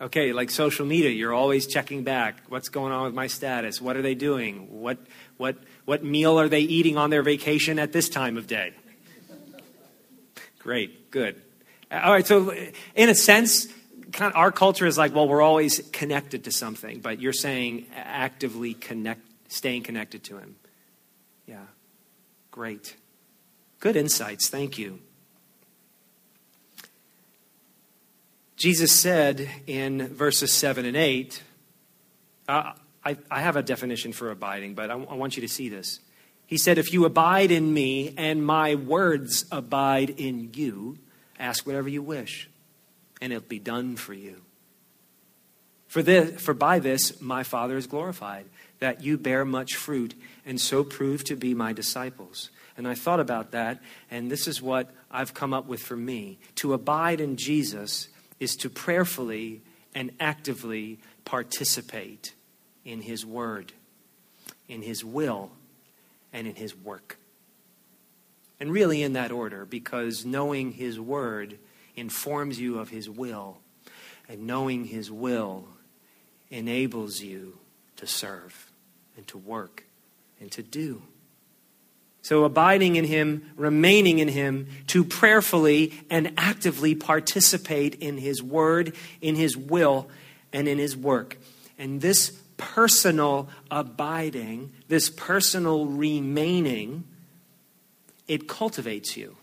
Okay, 0.00 0.32
like 0.32 0.50
social 0.50 0.86
media, 0.86 1.10
you're 1.10 1.34
always 1.34 1.66
checking 1.66 2.04
back. 2.04 2.42
What's 2.48 2.68
going 2.68 2.92
on 2.92 3.04
with 3.04 3.14
my 3.14 3.26
status? 3.26 3.80
What 3.80 3.96
are 3.96 4.02
they 4.02 4.14
doing? 4.14 4.80
What, 4.80 4.98
what, 5.38 5.56
what 5.86 6.04
meal 6.04 6.38
are 6.38 6.48
they 6.48 6.60
eating 6.60 6.96
on 6.96 7.10
their 7.10 7.22
vacation 7.22 7.80
at 7.80 7.92
this 7.92 8.08
time 8.08 8.36
of 8.36 8.46
day? 8.46 8.74
Great, 10.60 11.10
good. 11.10 11.42
All 11.90 12.12
right, 12.12 12.26
so 12.26 12.54
in 12.94 13.08
a 13.08 13.14
sense, 13.14 13.66
kind 14.12 14.30
of 14.30 14.36
our 14.36 14.52
culture 14.52 14.86
is 14.86 14.96
like, 14.96 15.14
well, 15.14 15.26
we're 15.26 15.42
always 15.42 15.80
connected 15.92 16.44
to 16.44 16.52
something, 16.52 17.00
but 17.00 17.20
you're 17.20 17.32
saying 17.32 17.86
actively 17.96 18.74
connect, 18.74 19.22
staying 19.48 19.82
connected 19.82 20.22
to 20.24 20.38
Him. 20.38 20.56
Yeah, 21.46 21.64
great. 22.52 22.94
Good 23.80 23.96
insights, 23.96 24.48
thank 24.48 24.78
you. 24.78 25.00
Jesus 28.58 28.90
said 28.92 29.48
in 29.68 30.08
verses 30.08 30.52
7 30.52 30.84
and 30.84 30.96
8, 30.96 31.42
uh, 32.48 32.72
I, 33.04 33.16
I, 33.30 33.40
have 33.40 33.54
a 33.54 33.62
definition 33.62 34.12
for 34.12 34.32
abiding, 34.32 34.74
but 34.74 34.90
I, 34.90 34.94
I 34.94 35.14
want 35.14 35.36
you 35.36 35.42
to 35.42 35.48
see 35.48 35.68
this. 35.68 36.00
He 36.44 36.58
said, 36.58 36.76
If 36.76 36.92
you 36.92 37.04
abide 37.04 37.52
in 37.52 37.72
me 37.72 38.14
and 38.16 38.44
my 38.44 38.74
words 38.74 39.44
abide 39.52 40.10
in 40.10 40.50
you, 40.54 40.98
ask 41.38 41.68
whatever 41.68 41.88
you 41.88 42.02
wish, 42.02 42.50
and 43.20 43.32
it'll 43.32 43.46
be 43.46 43.60
done 43.60 43.94
for 43.94 44.12
you. 44.12 44.42
For, 45.86 46.02
this, 46.02 46.40
for 46.40 46.52
by 46.52 46.80
this 46.80 47.20
my 47.20 47.44
Father 47.44 47.76
is 47.76 47.86
glorified, 47.86 48.46
that 48.80 49.04
you 49.04 49.18
bear 49.18 49.44
much 49.44 49.76
fruit, 49.76 50.14
and 50.44 50.60
so 50.60 50.82
prove 50.82 51.22
to 51.24 51.36
be 51.36 51.54
my 51.54 51.72
disciples. 51.72 52.50
And 52.76 52.88
I 52.88 52.96
thought 52.96 53.20
about 53.20 53.52
that, 53.52 53.80
and 54.10 54.32
this 54.32 54.48
is 54.48 54.60
what 54.60 54.90
I've 55.12 55.32
come 55.32 55.54
up 55.54 55.66
with 55.66 55.80
for 55.80 55.96
me. 55.96 56.40
To 56.56 56.72
abide 56.72 57.20
in 57.20 57.36
Jesus 57.36 58.08
is 58.40 58.56
to 58.56 58.70
prayerfully 58.70 59.62
and 59.94 60.12
actively 60.20 60.98
participate 61.24 62.34
in 62.84 63.02
His 63.02 63.24
Word, 63.24 63.72
in 64.68 64.82
His 64.82 65.04
will, 65.04 65.50
and 66.32 66.46
in 66.46 66.54
His 66.54 66.76
work. 66.76 67.18
And 68.60 68.72
really, 68.72 69.02
in 69.02 69.12
that 69.12 69.30
order, 69.30 69.64
because 69.64 70.24
knowing 70.24 70.72
His 70.72 70.98
Word 70.98 71.58
informs 71.96 72.60
you 72.60 72.78
of 72.78 72.90
His 72.90 73.08
will, 73.08 73.58
and 74.28 74.46
knowing 74.46 74.84
His 74.84 75.10
will 75.10 75.68
enables 76.50 77.20
you 77.20 77.58
to 77.96 78.06
serve 78.06 78.70
and 79.16 79.26
to 79.28 79.38
work 79.38 79.84
and 80.40 80.50
to 80.52 80.62
do. 80.62 81.02
So, 82.22 82.44
abiding 82.44 82.96
in 82.96 83.04
Him, 83.04 83.50
remaining 83.56 84.18
in 84.18 84.28
Him, 84.28 84.66
to 84.88 85.04
prayerfully 85.04 85.92
and 86.10 86.32
actively 86.36 86.94
participate 86.94 87.94
in 87.96 88.18
His 88.18 88.42
Word, 88.42 88.94
in 89.20 89.34
His 89.34 89.56
will, 89.56 90.08
and 90.52 90.68
in 90.68 90.78
His 90.78 90.96
work. 90.96 91.38
And 91.78 92.00
this 92.00 92.30
personal 92.58 93.48
abiding, 93.70 94.72
this 94.88 95.08
personal 95.08 95.86
remaining, 95.86 97.04
it 98.26 98.46
cultivates 98.46 99.16
you. 99.16 99.36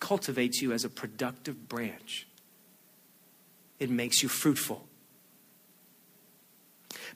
Cultivates 0.00 0.60
you 0.60 0.72
as 0.72 0.84
a 0.84 0.88
productive 0.88 1.68
branch. 1.68 2.26
It 3.78 3.90
makes 3.90 4.22
you 4.22 4.28
fruitful. 4.28 4.86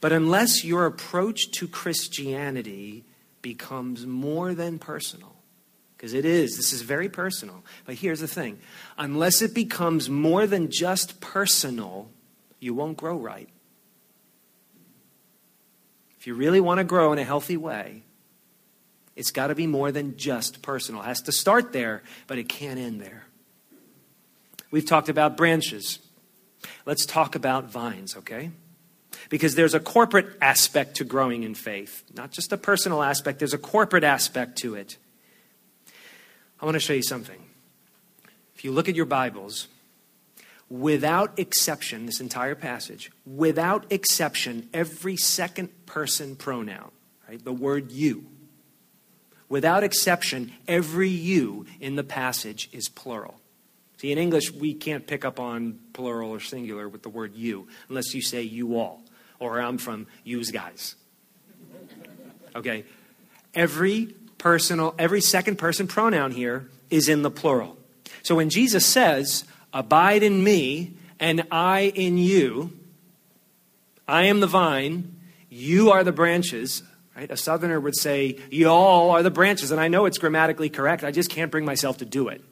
But 0.00 0.12
unless 0.12 0.64
your 0.64 0.86
approach 0.86 1.50
to 1.52 1.66
Christianity 1.66 3.04
becomes 3.44 4.06
more 4.06 4.54
than 4.54 4.78
personal, 4.78 5.36
because 5.96 6.14
it 6.14 6.24
is, 6.24 6.56
this 6.56 6.72
is 6.72 6.80
very 6.80 7.10
personal. 7.10 7.62
But 7.84 7.96
here's 7.96 8.20
the 8.20 8.26
thing 8.26 8.58
unless 8.98 9.42
it 9.42 9.54
becomes 9.54 10.08
more 10.10 10.48
than 10.48 10.70
just 10.70 11.20
personal, 11.20 12.10
you 12.58 12.74
won't 12.74 12.96
grow 12.96 13.16
right. 13.16 13.50
If 16.18 16.26
you 16.26 16.34
really 16.34 16.60
want 16.60 16.78
to 16.78 16.84
grow 16.84 17.12
in 17.12 17.18
a 17.18 17.24
healthy 17.24 17.58
way, 17.58 18.02
it's 19.14 19.30
got 19.30 19.48
to 19.48 19.54
be 19.54 19.66
more 19.66 19.92
than 19.92 20.16
just 20.16 20.62
personal. 20.62 21.02
It 21.02 21.04
has 21.04 21.20
to 21.22 21.32
start 21.32 21.74
there, 21.74 22.02
but 22.26 22.38
it 22.38 22.48
can't 22.48 22.80
end 22.80 23.02
there. 23.02 23.26
We've 24.70 24.86
talked 24.86 25.10
about 25.10 25.36
branches. 25.36 25.98
Let's 26.86 27.04
talk 27.04 27.34
about 27.34 27.70
vines, 27.70 28.16
okay? 28.16 28.50
Because 29.30 29.54
there's 29.54 29.74
a 29.74 29.80
corporate 29.80 30.36
aspect 30.40 30.96
to 30.96 31.04
growing 31.04 31.42
in 31.42 31.54
faith, 31.54 32.02
not 32.14 32.30
just 32.30 32.52
a 32.52 32.56
personal 32.56 33.02
aspect, 33.02 33.38
there's 33.38 33.54
a 33.54 33.58
corporate 33.58 34.04
aspect 34.04 34.58
to 34.58 34.74
it. 34.74 34.98
I 36.60 36.64
want 36.64 36.74
to 36.74 36.80
show 36.80 36.92
you 36.92 37.02
something. 37.02 37.40
If 38.54 38.64
you 38.64 38.72
look 38.72 38.88
at 38.88 38.94
your 38.94 39.06
Bibles, 39.06 39.68
without 40.70 41.38
exception, 41.38 42.06
this 42.06 42.20
entire 42.20 42.54
passage, 42.54 43.10
without 43.26 43.86
exception, 43.90 44.68
every 44.72 45.16
second 45.16 45.86
person 45.86 46.36
pronoun, 46.36 46.90
right? 47.28 47.42
The 47.42 47.52
word 47.52 47.92
you. 47.92 48.26
Without 49.48 49.84
exception, 49.84 50.52
every 50.66 51.10
you 51.10 51.66
in 51.80 51.96
the 51.96 52.04
passage 52.04 52.68
is 52.72 52.88
plural. 52.88 53.40
See, 53.98 54.10
in 54.10 54.18
English, 54.18 54.50
we 54.52 54.74
can't 54.74 55.06
pick 55.06 55.24
up 55.24 55.38
on 55.38 55.78
plural 55.92 56.30
or 56.30 56.40
singular 56.40 56.88
with 56.88 57.02
the 57.02 57.08
word 57.08 57.34
you 57.34 57.68
unless 57.88 58.14
you 58.14 58.22
say 58.22 58.42
you 58.42 58.76
all, 58.76 59.02
or 59.44 59.60
I'm 59.60 59.78
from 59.78 60.06
yous 60.24 60.50
guys. 60.50 60.96
Okay? 62.56 62.84
Every 63.54 64.14
personal, 64.38 64.94
every 64.98 65.20
second 65.20 65.56
person 65.56 65.86
pronoun 65.86 66.32
here 66.32 66.68
is 66.90 67.08
in 67.08 67.22
the 67.22 67.30
plural. 67.30 67.76
So 68.22 68.34
when 68.36 68.50
Jesus 68.50 68.84
says, 68.84 69.44
Abide 69.72 70.22
in 70.22 70.44
me 70.44 70.94
and 71.18 71.46
I 71.50 71.92
in 71.94 72.16
you, 72.16 72.78
I 74.06 74.24
am 74.24 74.40
the 74.40 74.46
vine, 74.46 75.16
you 75.48 75.90
are 75.90 76.04
the 76.04 76.12
branches. 76.12 76.82
Right? 77.16 77.30
A 77.30 77.36
southerner 77.36 77.80
would 77.80 77.96
say, 77.96 78.38
Y'all 78.50 79.10
are 79.10 79.22
the 79.22 79.30
branches. 79.30 79.70
And 79.70 79.80
I 79.80 79.88
know 79.88 80.06
it's 80.06 80.18
grammatically 80.18 80.68
correct. 80.68 81.04
I 81.04 81.10
just 81.10 81.30
can't 81.30 81.50
bring 81.50 81.64
myself 81.64 81.98
to 81.98 82.04
do 82.04 82.28
it. 82.28 82.42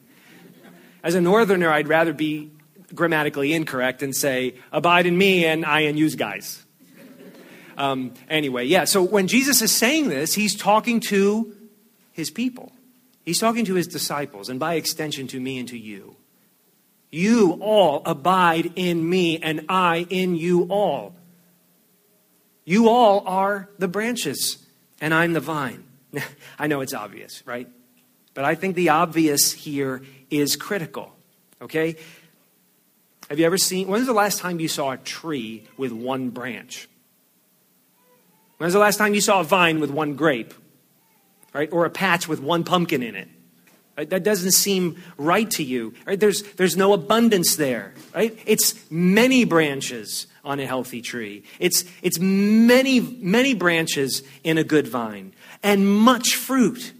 As 1.03 1.15
a 1.15 1.21
northerner, 1.21 1.69
I'd 1.69 1.87
rather 1.87 2.13
be 2.13 2.51
grammatically 2.95 3.53
incorrect 3.53 4.03
and 4.03 4.15
say, 4.15 4.55
Abide 4.71 5.05
in 5.05 5.17
me 5.17 5.45
and 5.45 5.65
I 5.65 5.81
in 5.81 5.97
yous 5.97 6.15
guys. 6.15 6.63
Um, 7.77 8.13
anyway, 8.29 8.65
yeah, 8.65 8.85
so 8.85 9.01
when 9.01 9.27
Jesus 9.27 9.61
is 9.61 9.71
saying 9.71 10.09
this, 10.09 10.33
he's 10.33 10.55
talking 10.55 10.99
to 11.01 11.53
his 12.11 12.29
people. 12.29 12.71
He's 13.25 13.39
talking 13.39 13.65
to 13.65 13.75
his 13.75 13.87
disciples, 13.87 14.49
and 14.49 14.59
by 14.59 14.75
extension 14.75 15.27
to 15.27 15.39
me 15.39 15.57
and 15.57 15.67
to 15.69 15.77
you. 15.77 16.15
You 17.09 17.59
all 17.61 18.01
abide 18.05 18.73
in 18.75 19.07
me, 19.07 19.37
and 19.37 19.65
I 19.69 20.07
in 20.09 20.35
you 20.35 20.63
all. 20.63 21.15
You 22.65 22.89
all 22.89 23.23
are 23.27 23.69
the 23.77 23.87
branches, 23.87 24.57
and 24.99 25.13
I'm 25.13 25.33
the 25.33 25.39
vine. 25.39 25.83
I 26.59 26.67
know 26.67 26.81
it's 26.81 26.93
obvious, 26.93 27.45
right? 27.45 27.67
But 28.33 28.45
I 28.45 28.55
think 28.55 28.75
the 28.75 28.89
obvious 28.89 29.51
here 29.51 30.01
is 30.29 30.55
critical, 30.55 31.15
okay? 31.61 31.97
Have 33.29 33.39
you 33.39 33.45
ever 33.45 33.57
seen, 33.57 33.87
when 33.87 33.99
was 33.99 34.07
the 34.07 34.13
last 34.13 34.39
time 34.39 34.59
you 34.59 34.67
saw 34.67 34.91
a 34.91 34.97
tree 34.97 35.67
with 35.77 35.91
one 35.91 36.29
branch? 36.29 36.89
When's 38.63 38.71
the 38.71 38.79
last 38.79 38.95
time 38.95 39.13
you 39.13 39.19
saw 39.19 39.41
a 39.41 39.43
vine 39.43 39.81
with 39.81 39.91
one 39.91 40.15
grape? 40.15 40.53
Right? 41.51 41.67
Or 41.73 41.83
a 41.83 41.89
patch 41.89 42.29
with 42.29 42.39
one 42.39 42.63
pumpkin 42.63 43.03
in 43.03 43.13
it? 43.13 43.27
Right? 43.97 44.09
That 44.09 44.23
doesn't 44.23 44.53
seem 44.53 45.03
right 45.17 45.51
to 45.51 45.63
you. 45.65 45.93
Right? 46.05 46.17
There's, 46.17 46.43
there's 46.53 46.77
no 46.77 46.93
abundance 46.93 47.57
there. 47.57 47.93
Right? 48.15 48.39
It's 48.45 48.89
many 48.89 49.43
branches 49.43 50.27
on 50.45 50.61
a 50.61 50.65
healthy 50.65 51.01
tree. 51.01 51.43
It's, 51.59 51.83
it's 52.01 52.19
many, 52.19 53.01
many 53.01 53.53
branches 53.53 54.23
in 54.45 54.57
a 54.57 54.63
good 54.63 54.87
vine 54.87 55.33
and 55.61 55.85
much 55.85 56.37
fruit. 56.37 56.93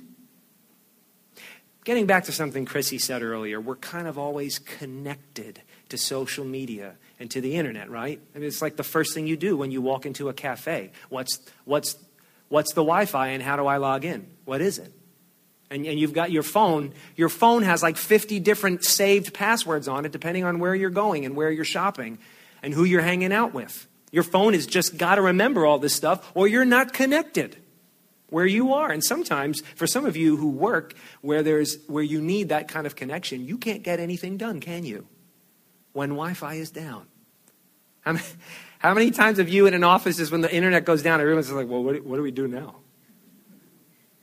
Getting 1.83 2.05
back 2.05 2.25
to 2.25 2.31
something 2.31 2.65
Chrissy 2.65 2.97
said 2.97 3.23
earlier, 3.23 3.59
we're 3.59 3.75
kind 3.75 4.07
of 4.07 4.17
always 4.17 4.57
connected 4.59 5.61
to 5.89 5.97
social 5.97 6.45
media 6.45 6.95
and 7.19 7.29
to 7.31 7.41
the 7.41 7.55
internet, 7.55 7.89
right? 7.89 8.21
I 8.33 8.39
mean, 8.39 8.47
it's 8.47 8.61
like 8.61 8.77
the 8.77 8.83
first 8.83 9.13
thing 9.13 9.27
you 9.27 9.35
do 9.35 9.57
when 9.57 9.69
you 9.69 9.81
walk 9.81 10.05
into 10.05 10.29
a 10.29 10.33
cafe. 10.33 10.91
What's, 11.09 11.39
what's, 11.65 11.97
what's 12.47 12.73
the 12.73 12.81
Wi 12.81 13.05
Fi 13.05 13.29
and 13.29 13.43
how 13.43 13.57
do 13.57 13.65
I 13.67 13.77
log 13.77 14.05
in? 14.05 14.27
What 14.45 14.61
is 14.61 14.77
it? 14.77 14.93
And, 15.69 15.85
and 15.85 15.99
you've 15.99 16.13
got 16.13 16.31
your 16.31 16.43
phone. 16.43 16.93
Your 17.17 17.29
phone 17.29 17.63
has 17.63 17.83
like 17.83 17.97
50 17.97 18.39
different 18.39 18.85
saved 18.85 19.33
passwords 19.33 19.89
on 19.89 20.05
it, 20.05 20.13
depending 20.13 20.45
on 20.45 20.59
where 20.59 20.73
you're 20.73 20.89
going 20.89 21.25
and 21.25 21.35
where 21.35 21.51
you're 21.51 21.65
shopping 21.65 22.17
and 22.61 22.73
who 22.73 22.85
you're 22.85 23.01
hanging 23.01 23.33
out 23.33 23.53
with. 23.53 23.87
Your 24.11 24.23
phone 24.23 24.53
has 24.53 24.67
just 24.67 24.97
got 24.97 25.15
to 25.15 25.21
remember 25.21 25.65
all 25.65 25.79
this 25.79 25.95
stuff, 25.95 26.31
or 26.33 26.47
you're 26.47 26.63
not 26.63 26.93
connected 26.93 27.57
where 28.33 28.47
you 28.47 28.73
are. 28.73 28.89
And 28.91 29.03
sometimes, 29.03 29.61
for 29.75 29.85
some 29.85 30.05
of 30.05 30.17
you 30.17 30.35
who 30.37 30.49
work 30.49 30.95
where, 31.21 31.43
there's, 31.43 31.77
where 31.87 32.03
you 32.03 32.19
need 32.19 32.49
that 32.49 32.67
kind 32.67 32.87
of 32.87 32.95
connection, 32.95 33.45
you 33.45 33.59
can't 33.59 33.83
get 33.83 33.99
anything 33.99 34.37
done, 34.37 34.59
can 34.59 34.83
you? 34.83 35.07
When 35.93 36.09
Wi 36.09 36.33
Fi 36.33 36.55
is 36.55 36.71
down. 36.71 37.05
How 38.01 38.13
many, 38.13 38.25
how 38.79 38.93
many, 38.95 39.11
times 39.11 39.37
have 39.37 39.49
you 39.49 39.67
in 39.67 39.75
an 39.75 39.83
office 39.83 40.19
is 40.19 40.31
when 40.31 40.41
the 40.41 40.53
internet 40.53 40.83
goes 40.83 41.03
down, 41.03 41.21
everyone's 41.21 41.51
like, 41.51 41.69
well, 41.69 41.83
what, 41.83 42.03
what 42.03 42.17
do 42.17 42.23
we 42.23 42.31
do 42.31 42.47
now? 42.47 42.75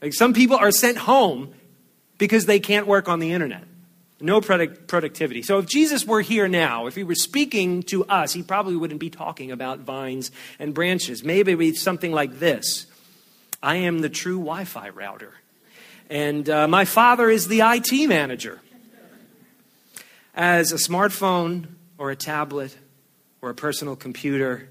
Like 0.01 0.13
some 0.13 0.33
people 0.33 0.57
are 0.57 0.71
sent 0.71 0.97
home 0.97 1.53
because 2.17 2.45
they 2.45 2.59
can't 2.59 2.87
work 2.87 3.07
on 3.07 3.19
the 3.19 3.31
internet. 3.31 3.63
No 4.19 4.41
product, 4.41 4.87
productivity. 4.87 5.41
So 5.41 5.57
if 5.57 5.67
Jesus 5.67 6.05
were 6.05 6.21
here 6.21 6.49
now, 6.49 6.85
if 6.85 6.95
he 6.95 7.03
were 7.03 7.15
speaking 7.15 7.81
to 7.83 8.03
us, 8.05 8.33
he 8.33 8.43
probably 8.43 8.75
wouldn't 8.75 8.99
be 8.99 9.09
talking 9.09 9.51
about 9.51 9.79
vines 9.79 10.31
and 10.59 10.73
branches. 10.73 11.23
Maybe 11.23 11.53
it 11.53 11.55
would 11.55 11.61
be 11.61 11.73
something 11.73 12.11
like 12.11 12.39
this 12.39 12.87
I 13.63 13.75
am 13.75 13.99
the 13.99 14.09
true 14.09 14.37
Wi 14.37 14.63
Fi 14.63 14.89
router, 14.89 15.33
and 16.09 16.49
uh, 16.49 16.67
my 16.67 16.85
father 16.85 17.29
is 17.29 17.47
the 17.47 17.61
IT 17.61 18.07
manager. 18.07 18.59
As 20.33 20.71
a 20.71 20.77
smartphone 20.77 21.67
or 21.97 22.09
a 22.09 22.15
tablet 22.15 22.75
or 23.41 23.51
a 23.51 23.53
personal 23.53 23.95
computer 23.95 24.69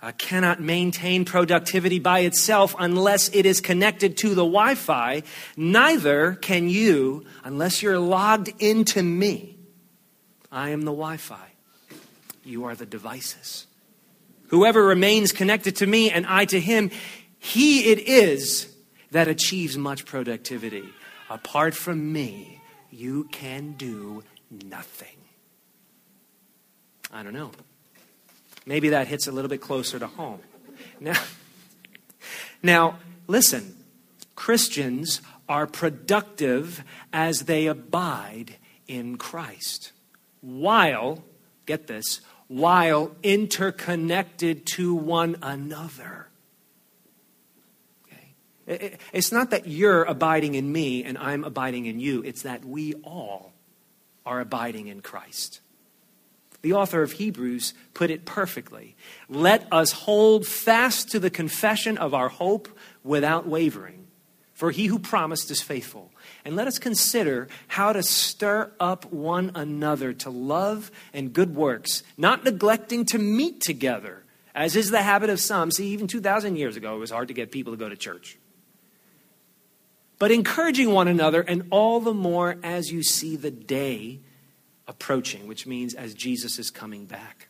uh, 0.00 0.12
cannot 0.16 0.60
maintain 0.60 1.24
productivity 1.24 1.98
by 1.98 2.20
itself 2.20 2.76
unless 2.78 3.28
it 3.34 3.44
is 3.44 3.60
connected 3.60 4.16
to 4.18 4.28
the 4.28 4.44
Wi 4.44 4.76
Fi, 4.76 5.24
neither 5.56 6.34
can 6.34 6.68
you 6.68 7.24
unless 7.42 7.82
you're 7.82 7.98
logged 7.98 8.52
into 8.60 9.02
me. 9.02 9.56
I 10.52 10.70
am 10.70 10.82
the 10.82 10.92
Wi 10.92 11.16
Fi. 11.16 11.54
You 12.44 12.64
are 12.64 12.76
the 12.76 12.86
devices. 12.86 13.66
Whoever 14.48 14.82
remains 14.82 15.32
connected 15.32 15.76
to 15.76 15.86
me 15.86 16.10
and 16.10 16.26
I 16.26 16.46
to 16.46 16.58
him, 16.58 16.90
he 17.38 17.90
it 17.90 18.00
is 18.00 18.74
that 19.10 19.28
achieves 19.28 19.78
much 19.78 20.04
productivity. 20.04 20.88
Apart 21.30 21.74
from 21.74 22.12
me, 22.12 22.60
you 22.90 23.24
can 23.24 23.72
do 23.72 24.22
nothing. 24.50 25.16
I 27.12 27.22
don't 27.22 27.32
know. 27.32 27.52
Maybe 28.66 28.90
that 28.90 29.08
hits 29.08 29.26
a 29.26 29.32
little 29.32 29.48
bit 29.48 29.60
closer 29.60 29.98
to 29.98 30.06
home. 30.06 30.40
Now, 31.00 31.20
now 32.62 32.98
listen, 33.26 33.76
Christians 34.34 35.22
are 35.48 35.66
productive 35.66 36.84
as 37.12 37.42
they 37.42 37.66
abide 37.66 38.56
in 38.86 39.16
Christ, 39.16 39.92
while, 40.40 41.24
get 41.66 41.86
this, 41.86 42.20
while 42.46 43.16
interconnected 43.22 44.66
to 44.66 44.94
one 44.94 45.36
another. 45.42 46.27
It's 48.68 49.32
not 49.32 49.50
that 49.50 49.66
you're 49.66 50.04
abiding 50.04 50.54
in 50.54 50.70
me 50.70 51.02
and 51.02 51.16
I'm 51.16 51.42
abiding 51.42 51.86
in 51.86 51.98
you, 51.98 52.22
it's 52.22 52.42
that 52.42 52.64
we 52.64 52.94
all 53.02 53.52
are 54.26 54.40
abiding 54.40 54.88
in 54.88 55.00
Christ. 55.00 55.60
The 56.60 56.74
author 56.74 57.02
of 57.02 57.12
Hebrews 57.12 57.72
put 57.94 58.10
it 58.10 58.24
perfectly. 58.24 58.96
Let 59.28 59.66
us 59.72 59.92
hold 59.92 60.46
fast 60.46 61.10
to 61.10 61.20
the 61.20 61.30
confession 61.30 61.96
of 61.96 62.14
our 62.14 62.28
hope 62.28 62.68
without 63.04 63.46
wavering, 63.46 64.06
for 64.54 64.70
he 64.70 64.86
who 64.86 64.98
promised 64.98 65.50
is 65.50 65.62
faithful. 65.62 66.10
And 66.44 66.56
let 66.56 66.66
us 66.66 66.78
consider 66.78 67.48
how 67.68 67.92
to 67.92 68.02
stir 68.02 68.72
up 68.80 69.10
one 69.12 69.52
another 69.54 70.12
to 70.14 70.30
love 70.30 70.90
and 71.14 71.32
good 71.32 71.54
works, 71.54 72.02
not 72.16 72.44
neglecting 72.44 73.04
to 73.06 73.18
meet 73.18 73.60
together, 73.60 74.24
as 74.54 74.74
is 74.74 74.90
the 74.90 75.02
habit 75.02 75.30
of 75.30 75.40
some. 75.40 75.70
See, 75.70 75.88
even 75.88 76.08
2,000 76.08 76.56
years 76.56 76.76
ago, 76.76 76.96
it 76.96 76.98
was 76.98 77.10
hard 77.10 77.28
to 77.28 77.34
get 77.34 77.52
people 77.52 77.72
to 77.72 77.78
go 77.78 77.88
to 77.88 77.96
church. 77.96 78.36
But 80.18 80.30
encouraging 80.30 80.92
one 80.92 81.08
another, 81.08 81.40
and 81.42 81.68
all 81.70 82.00
the 82.00 82.14
more 82.14 82.56
as 82.62 82.90
you 82.90 83.02
see 83.02 83.36
the 83.36 83.50
day 83.50 84.20
approaching, 84.86 85.46
which 85.46 85.66
means 85.66 85.94
as 85.94 86.14
Jesus 86.14 86.58
is 86.58 86.70
coming 86.70 87.04
back. 87.04 87.48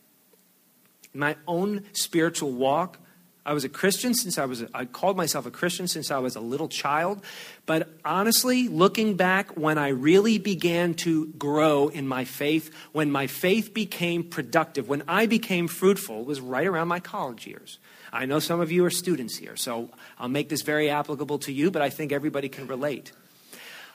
In 1.14 1.20
my 1.20 1.36
own 1.46 1.84
spiritual 1.92 2.52
walk, 2.52 2.98
I 3.46 3.54
was 3.54 3.64
a 3.64 3.68
Christian 3.70 4.12
since 4.12 4.36
I 4.36 4.44
was, 4.44 4.60
a, 4.60 4.68
I 4.74 4.84
called 4.84 5.16
myself 5.16 5.46
a 5.46 5.50
Christian 5.50 5.88
since 5.88 6.10
I 6.10 6.18
was 6.18 6.36
a 6.36 6.40
little 6.40 6.68
child. 6.68 7.24
But 7.64 7.88
honestly, 8.04 8.68
looking 8.68 9.16
back, 9.16 9.56
when 9.56 9.78
I 9.78 9.88
really 9.88 10.36
began 10.36 10.92
to 10.96 11.28
grow 11.28 11.88
in 11.88 12.06
my 12.06 12.26
faith, 12.26 12.70
when 12.92 13.10
my 13.10 13.26
faith 13.26 13.72
became 13.72 14.24
productive, 14.24 14.86
when 14.86 15.02
I 15.08 15.24
became 15.24 15.66
fruitful, 15.66 16.24
was 16.24 16.42
right 16.42 16.66
around 16.66 16.88
my 16.88 17.00
college 17.00 17.46
years. 17.46 17.78
I 18.12 18.26
know 18.26 18.38
some 18.38 18.60
of 18.60 18.72
you 18.72 18.84
are 18.84 18.90
students 18.90 19.36
here, 19.36 19.56
so 19.56 19.90
I'll 20.18 20.28
make 20.28 20.48
this 20.48 20.62
very 20.62 20.90
applicable 20.90 21.38
to 21.40 21.52
you, 21.52 21.70
but 21.70 21.82
I 21.82 21.90
think 21.90 22.12
everybody 22.12 22.48
can 22.48 22.66
relate. 22.66 23.12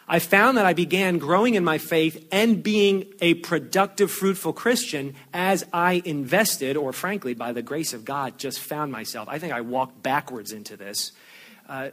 I 0.07 0.19
found 0.19 0.57
that 0.57 0.65
I 0.65 0.73
began 0.73 1.17
growing 1.17 1.55
in 1.55 1.63
my 1.63 1.77
faith 1.77 2.27
and 2.31 2.61
being 2.61 3.05
a 3.21 3.35
productive, 3.35 4.11
fruitful 4.11 4.53
Christian 4.53 5.15
as 5.33 5.65
I 5.71 6.01
invested, 6.03 6.75
or 6.75 6.91
frankly, 6.91 7.33
by 7.33 7.53
the 7.53 7.61
grace 7.61 7.93
of 7.93 8.03
God, 8.03 8.37
just 8.37 8.59
found 8.59 8.91
myself. 8.91 9.29
I 9.29 9.39
think 9.39 9.53
I 9.53 9.61
walked 9.61 10.03
backwards 10.03 10.51
into 10.51 10.75
this. 10.75 11.13
Uh, 11.69 11.89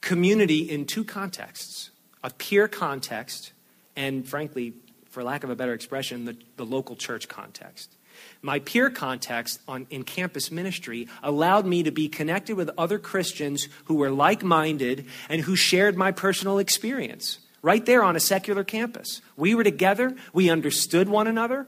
community 0.00 0.70
in 0.70 0.84
two 0.84 1.04
contexts 1.04 1.90
a 2.24 2.30
peer 2.30 2.66
context, 2.66 3.52
and 3.94 4.26
frankly, 4.26 4.74
for 5.10 5.22
lack 5.22 5.44
of 5.44 5.50
a 5.50 5.54
better 5.54 5.72
expression, 5.72 6.24
the, 6.24 6.36
the 6.56 6.66
local 6.66 6.96
church 6.96 7.28
context. 7.28 7.94
My 8.42 8.58
peer 8.58 8.90
context 8.90 9.60
on, 9.66 9.86
in 9.90 10.04
campus 10.04 10.50
ministry 10.50 11.08
allowed 11.22 11.66
me 11.66 11.82
to 11.82 11.90
be 11.90 12.08
connected 12.08 12.56
with 12.56 12.70
other 12.78 12.98
Christians 12.98 13.68
who 13.86 13.96
were 13.96 14.10
like 14.10 14.42
minded 14.42 15.06
and 15.28 15.42
who 15.42 15.56
shared 15.56 15.96
my 15.96 16.12
personal 16.12 16.58
experience 16.58 17.38
right 17.62 17.84
there 17.84 18.02
on 18.02 18.14
a 18.14 18.20
secular 18.20 18.62
campus. 18.62 19.20
We 19.36 19.54
were 19.54 19.64
together, 19.64 20.14
we 20.32 20.50
understood 20.50 21.08
one 21.08 21.26
another, 21.26 21.66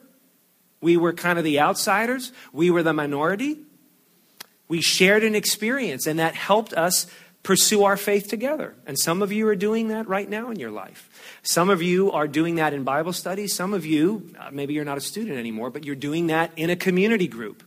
we 0.81 0.97
were 0.97 1.13
kind 1.13 1.39
of 1.39 1.45
the 1.45 1.59
outsiders, 1.61 2.33
we 2.53 2.71
were 2.71 2.83
the 2.83 2.93
minority. 2.93 3.59
We 4.69 4.83
shared 4.83 5.25
an 5.25 5.35
experience, 5.35 6.07
and 6.07 6.19
that 6.19 6.35
helped 6.35 6.75
us 6.75 7.07
pursue 7.43 7.85
our 7.85 7.97
faith 7.97 8.29
together. 8.29 8.75
And 8.87 8.99
some 8.99 9.23
of 9.23 9.33
you 9.33 9.49
are 9.49 9.57
doing 9.57 9.89
that 9.89 10.09
right 10.09 10.29
now 10.29 10.51
in 10.51 10.59
your 10.59 10.71
life. 10.71 11.09
Some 11.43 11.71
of 11.71 11.81
you 11.81 12.13
are 12.13 12.29
doing 12.29 12.57
that 12.57 12.75
in 12.75 12.85
Bible 12.85 13.13
study. 13.13 13.47
Some 13.49 13.73
of 13.73 13.87
you, 13.87 14.31
uh, 14.39 14.51
maybe 14.53 14.75
you're 14.75 14.85
not 14.85 14.99
a 14.99 15.03
student 15.03 15.39
anymore, 15.39 15.71
but 15.71 15.85
you're 15.85 15.97
doing 15.97 16.27
that 16.29 16.51
in 16.57 16.71
a 16.71 16.77
community 16.77 17.29
group. 17.29 17.63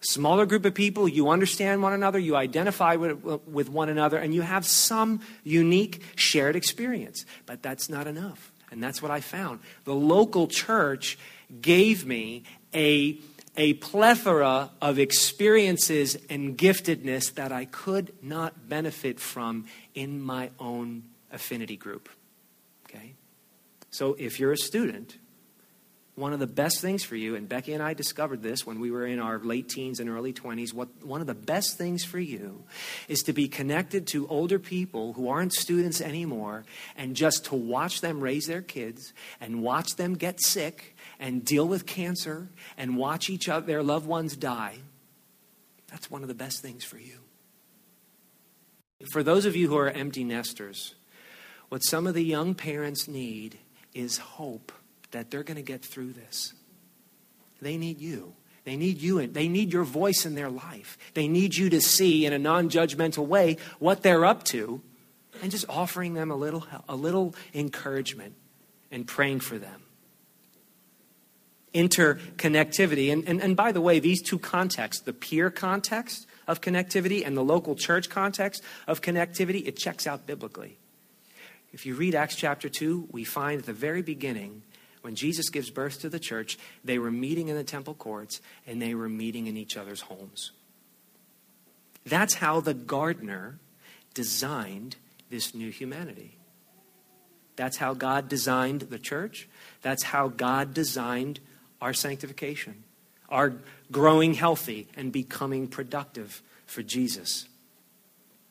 Smaller 0.00 0.44
group 0.46 0.64
of 0.66 0.74
people, 0.74 1.08
you 1.08 1.30
understand 1.30 1.82
one 1.82 1.92
another, 1.92 2.18
you 2.18 2.36
identify 2.36 2.96
with, 2.96 3.24
with 3.24 3.68
one 3.70 3.88
another, 3.88 4.18
and 4.18 4.34
you 4.34 4.42
have 4.42 4.66
some 4.66 5.20
unique 5.42 6.02
shared 6.16 6.54
experience. 6.54 7.24
But 7.46 7.62
that's 7.62 7.88
not 7.88 8.06
enough. 8.06 8.52
And 8.70 8.82
that's 8.82 9.00
what 9.00 9.10
I 9.10 9.20
found. 9.20 9.60
The 9.84 9.94
local 9.94 10.48
church 10.48 11.18
gave 11.60 12.04
me 12.04 12.42
a 12.74 13.18
a 13.56 13.74
plethora 13.74 14.70
of 14.80 14.98
experiences 14.98 16.16
and 16.28 16.56
giftedness 16.56 17.34
that 17.34 17.52
I 17.52 17.64
could 17.64 18.12
not 18.22 18.68
benefit 18.68 19.18
from 19.18 19.66
in 19.94 20.20
my 20.20 20.50
own 20.58 21.04
affinity 21.32 21.76
group. 21.76 22.08
Okay? 22.88 23.14
So 23.90 24.14
if 24.18 24.38
you're 24.38 24.52
a 24.52 24.58
student, 24.58 25.16
one 26.16 26.32
of 26.32 26.38
the 26.38 26.46
best 26.46 26.80
things 26.80 27.04
for 27.04 27.14
you, 27.14 27.34
and 27.34 27.46
Becky 27.46 27.74
and 27.74 27.82
I 27.82 27.92
discovered 27.92 28.42
this 28.42 28.66
when 28.66 28.80
we 28.80 28.90
were 28.90 29.06
in 29.06 29.18
our 29.18 29.38
late 29.38 29.68
teens 29.68 30.00
and 30.00 30.08
early 30.08 30.32
20s, 30.32 30.72
what, 30.72 30.88
one 31.04 31.20
of 31.20 31.26
the 31.26 31.34
best 31.34 31.76
things 31.76 32.04
for 32.04 32.18
you 32.18 32.64
is 33.06 33.20
to 33.24 33.34
be 33.34 33.48
connected 33.48 34.06
to 34.08 34.26
older 34.28 34.58
people 34.58 35.12
who 35.12 35.28
aren't 35.28 35.52
students 35.52 36.00
anymore 36.00 36.64
and 36.96 37.14
just 37.14 37.44
to 37.46 37.54
watch 37.54 38.00
them 38.00 38.20
raise 38.20 38.46
their 38.46 38.62
kids 38.62 39.12
and 39.42 39.62
watch 39.62 39.96
them 39.96 40.14
get 40.14 40.40
sick 40.40 40.96
and 41.20 41.44
deal 41.44 41.68
with 41.68 41.84
cancer 41.84 42.48
and 42.78 42.96
watch 42.96 43.28
each 43.28 43.46
other, 43.46 43.66
their 43.66 43.82
loved 43.82 44.06
ones 44.06 44.36
die, 44.36 44.78
that's 45.88 46.10
one 46.10 46.22
of 46.22 46.28
the 46.28 46.34
best 46.34 46.62
things 46.62 46.82
for 46.82 46.98
you. 46.98 47.18
For 49.12 49.22
those 49.22 49.44
of 49.44 49.54
you 49.54 49.68
who 49.68 49.76
are 49.76 49.90
empty 49.90 50.24
nesters, 50.24 50.94
what 51.68 51.80
some 51.80 52.06
of 52.06 52.14
the 52.14 52.24
young 52.24 52.54
parents 52.54 53.06
need 53.06 53.58
is 53.92 54.16
hope 54.16 54.72
that 55.10 55.30
they're 55.30 55.42
going 55.42 55.56
to 55.56 55.62
get 55.62 55.84
through 55.84 56.12
this. 56.12 56.54
They 57.60 57.76
need 57.76 58.00
you. 58.00 58.34
They 58.64 58.76
need 58.76 59.00
you 59.00 59.18
and 59.18 59.32
they 59.32 59.48
need 59.48 59.72
your 59.72 59.84
voice 59.84 60.26
in 60.26 60.34
their 60.34 60.50
life. 60.50 60.98
They 61.14 61.28
need 61.28 61.54
you 61.54 61.70
to 61.70 61.80
see 61.80 62.26
in 62.26 62.32
a 62.32 62.38
non-judgmental 62.38 63.26
way 63.26 63.58
what 63.78 64.02
they're 64.02 64.24
up 64.24 64.42
to 64.44 64.82
and 65.40 65.50
just 65.50 65.66
offering 65.68 66.14
them 66.14 66.30
a 66.30 66.36
little 66.36 66.66
a 66.88 66.96
little 66.96 67.34
encouragement 67.54 68.34
and 68.90 69.06
praying 69.06 69.40
for 69.40 69.58
them 69.58 69.82
interconnectivity. 71.76 73.12
And, 73.12 73.28
and, 73.28 73.40
and 73.40 73.54
by 73.54 73.70
the 73.70 73.82
way, 73.82 73.98
these 73.98 74.22
two 74.22 74.38
contexts, 74.38 75.02
the 75.02 75.12
peer 75.12 75.50
context 75.50 76.26
of 76.48 76.60
connectivity 76.60 77.24
and 77.24 77.36
the 77.36 77.44
local 77.44 77.76
church 77.76 78.08
context 78.08 78.62
of 78.86 79.02
connectivity, 79.02 79.66
it 79.66 79.76
checks 79.76 80.06
out 80.06 80.26
biblically. 80.26 80.78
If 81.72 81.84
you 81.84 81.94
read 81.94 82.14
Acts 82.14 82.36
chapter 82.36 82.70
2, 82.70 83.08
we 83.10 83.24
find 83.24 83.60
at 83.60 83.66
the 83.66 83.74
very 83.74 84.00
beginning, 84.00 84.62
when 85.06 85.14
Jesus 85.14 85.50
gives 85.50 85.70
birth 85.70 86.00
to 86.00 86.08
the 86.08 86.18
church, 86.18 86.58
they 86.84 86.98
were 86.98 87.12
meeting 87.12 87.46
in 87.46 87.54
the 87.54 87.62
temple 87.62 87.94
courts 87.94 88.40
and 88.66 88.82
they 88.82 88.92
were 88.92 89.08
meeting 89.08 89.46
in 89.46 89.56
each 89.56 89.76
other's 89.76 90.00
homes. 90.00 90.50
That's 92.04 92.34
how 92.34 92.58
the 92.58 92.74
gardener 92.74 93.60
designed 94.14 94.96
this 95.30 95.54
new 95.54 95.70
humanity. 95.70 96.38
That's 97.54 97.76
how 97.76 97.94
God 97.94 98.28
designed 98.28 98.80
the 98.80 98.98
church. 98.98 99.48
That's 99.80 100.02
how 100.02 100.26
God 100.26 100.74
designed 100.74 101.38
our 101.80 101.92
sanctification, 101.92 102.82
our 103.28 103.52
growing 103.92 104.34
healthy 104.34 104.88
and 104.96 105.12
becoming 105.12 105.68
productive 105.68 106.42
for 106.66 106.82
Jesus. 106.82 107.46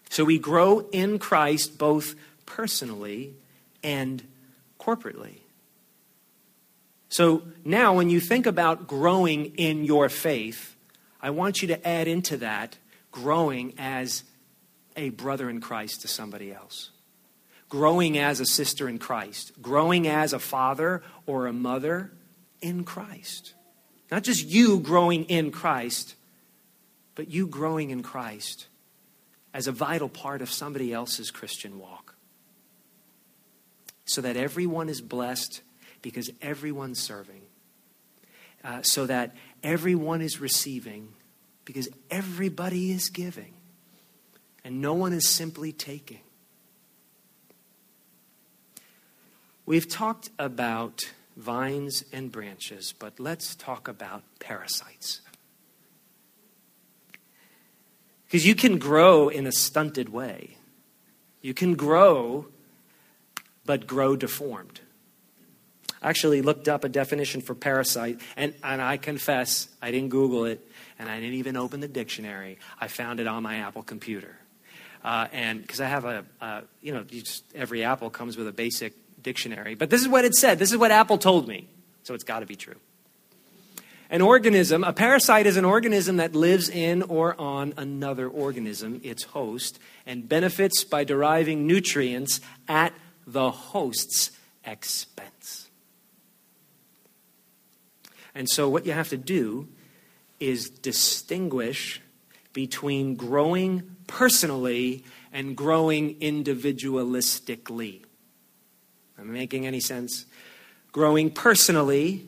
So 0.10 0.24
we 0.24 0.39
grow 0.39 0.88
in 0.94 1.20
Christ 1.20 1.78
both 1.78 2.15
personally 2.46 3.34
and 3.84 4.24
corporately. 4.80 5.39
So 7.15 7.43
now, 7.63 7.93
when 7.93 8.10
you 8.10 8.19
think 8.19 8.45
about 8.45 8.88
growing 8.88 9.56
in 9.56 9.86
your 9.86 10.10
faith, 10.10 10.75
I 11.21 11.30
want 11.30 11.62
you 11.62 11.69
to 11.69 11.88
add 11.88 12.10
into 12.10 12.36
that 12.36 12.78
growing 13.10 13.73
as 13.78 14.25
a 14.97 15.12
brother 15.12 15.49
in 15.49 15.62
Christ 15.62 16.01
to 16.01 16.10
somebody 16.10 16.51
else, 16.51 16.89
growing 17.69 18.17
as 18.17 18.41
a 18.41 18.45
sister 18.45 18.89
in 18.89 18.99
Christ, 18.99 19.54
growing 19.62 20.10
as 20.10 20.34
a 20.34 20.39
father 20.39 21.04
or 21.25 21.47
a 21.47 21.54
mother 21.54 22.12
in 22.60 22.84
Christ. 22.84 23.54
Not 24.12 24.23
just 24.23 24.45
you 24.45 24.82
growing 24.82 25.23
in 25.23 25.51
Christ, 25.51 26.15
but 27.15 27.32
you 27.32 27.47
growing 27.47 27.91
in 27.91 28.04
Christ 28.04 28.67
as 29.54 29.67
a 29.67 29.71
vital 29.71 30.10
part 30.10 30.41
of 30.41 30.51
somebody 30.51 30.91
else's 30.91 31.32
Christian 31.32 31.80
walk. 31.80 32.15
So 34.04 34.19
that 34.19 34.36
everyone 34.36 34.89
is 34.89 34.99
blessed 34.99 35.62
because 36.06 36.30
everyone's 36.39 37.00
serving. 37.00 37.41
Uh, 38.63 38.80
so 38.84 39.08
that 39.08 39.36
everyone 39.63 40.22
is 40.22 40.39
receiving 40.39 41.08
because 41.65 41.89
everybody 42.12 42.91
is 42.91 43.10
giving. 43.10 43.54
And 44.63 44.82
no 44.82 44.94
one 44.94 45.13
is 45.13 45.28
simply 45.28 45.72
taking. 45.72 46.20
We've 49.65 49.89
talked 49.89 50.30
about 50.38 51.12
vines 51.36 52.06
and 52.13 52.32
branches, 52.32 52.94
but 53.00 53.20
let's 53.20 53.56
talk 53.56 53.88
about 53.88 54.22
parasites. 54.39 55.22
Because 58.26 58.46
you 58.46 58.54
can 58.54 58.78
grow 58.78 59.28
in 59.28 59.48
a 59.48 59.52
stunted 59.52 60.10
way. 60.10 60.58
You 61.41 61.56
can 61.56 61.74
grow, 61.74 62.46
but 63.65 63.88
grow 63.88 64.15
deformed. 64.15 64.82
Actually 66.06 66.44
looked 66.44 66.68
up 66.68 66.84
a 66.84 66.89
definition 66.89 67.41
for 67.41 67.56
parasite, 67.56 68.22
and, 68.38 68.54
and 68.63 68.80
I 68.80 68.98
confess, 68.98 69.68
I 69.82 69.89
didn't 69.89 70.10
Google 70.10 70.46
it, 70.46 70.65
and 71.00 71.10
I 71.10 71.20
didn't 71.20 71.34
even 71.34 71.58
open 71.58 71.80
the 71.80 71.88
dictionary. 71.88 72.60
I 72.80 72.88
found 72.88 73.20
it 73.20 73.26
on 73.26 73.41
my 73.41 73.56
Apple 73.58 73.82
computer. 73.82 74.38
Uh, 75.04 75.28
and 75.34 75.62
because 75.62 75.82
I 75.82 75.88
have 75.88 76.06
a, 76.06 76.63
you 76.82 76.94
know, 76.94 77.04
just, 77.04 77.44
every 77.56 77.84
Apple 77.84 78.12
comes 78.12 78.38
with 78.38 78.48
a 78.48 78.52
basic 78.52 78.94
dictionary. 79.22 79.74
But 79.74 79.89
this 79.89 80.02
is 80.02 80.08
what 80.08 80.26
it 80.26 80.36
said. 80.36 80.60
This 80.60 80.72
is 80.72 80.78
what 80.78 80.91
Apple 80.91 81.18
told 81.18 81.48
me. 81.48 81.68
So 82.04 82.13
it's 82.13 82.24
got 82.24 82.41
to 82.41 82.46
be 82.46 82.56
true. 82.56 82.76
An 84.12 84.22
organism, 84.22 84.84
a 84.84 84.94
parasite 84.94 85.48
is 85.48 85.58
an 85.58 85.65
organism 85.65 86.18
that 86.18 86.36
lives 86.36 86.70
in 86.70 87.02
or 87.02 87.36
on 87.41 87.74
another 87.78 88.30
organism, 88.30 89.02
its 89.04 89.24
host, 89.24 89.80
and 90.06 90.30
benefits 90.30 90.84
by 90.84 91.04
deriving 91.04 91.65
nutrients 91.65 92.41
at 92.68 92.94
the 93.26 93.50
host's 93.50 94.30
expense. 94.63 95.64
And 98.36 98.50
so, 98.50 98.67
what 98.67 98.86
you 98.86 98.91
have 98.91 99.10
to 99.10 99.17
do 99.17 99.69
is 100.41 100.69
distinguish 100.69 102.02
between 102.52 103.15
growing 103.15 103.95
personally 104.08 105.06
and 105.32 105.56
growing 105.56 106.15
individualistically. 106.19 108.04
Am 109.17 109.30
I 109.30 109.34
making 109.34 109.65
any 109.65 109.80
sense? 109.80 110.26
Growing 110.91 111.32
personally 111.32 112.28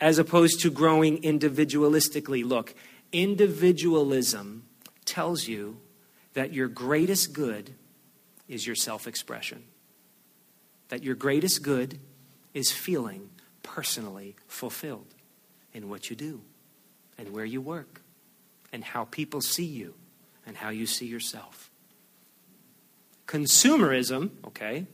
as 0.00 0.18
opposed 0.18 0.60
to 0.60 0.70
growing 0.70 1.20
individualistically. 1.22 2.44
Look, 2.44 2.74
individualism 3.12 4.64
tells 5.04 5.48
you 5.48 5.80
that 6.34 6.52
your 6.52 6.68
greatest 6.68 7.32
good 7.32 7.74
is 8.48 8.66
your 8.66 8.76
self 8.76 9.08
expression. 9.08 9.64
That 10.88 11.02
your 11.02 11.14
greatest 11.16 11.62
good 11.62 11.98
is 12.52 12.70
feeling 12.70 13.30
personally 13.62 14.36
fulfilled 14.46 15.13
in 15.74 15.88
what 15.88 16.08
you 16.08 16.16
do 16.16 16.40
and 17.18 17.32
where 17.32 17.44
you 17.44 17.60
work 17.60 18.00
and 18.72 18.82
how 18.82 19.04
people 19.04 19.40
see 19.40 19.64
you 19.64 19.94
and 20.46 20.56
how 20.56 20.70
you 20.70 20.86
see 20.86 21.06
yourself. 21.06 21.70
Consumerism, 23.26 24.30
okay, 24.46 24.86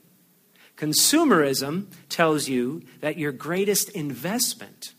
consumerism 0.76 1.86
tells 2.08 2.48
you 2.48 2.82
that 3.00 3.18
your 3.18 3.32
greatest 3.32 3.90
investment 3.90 4.94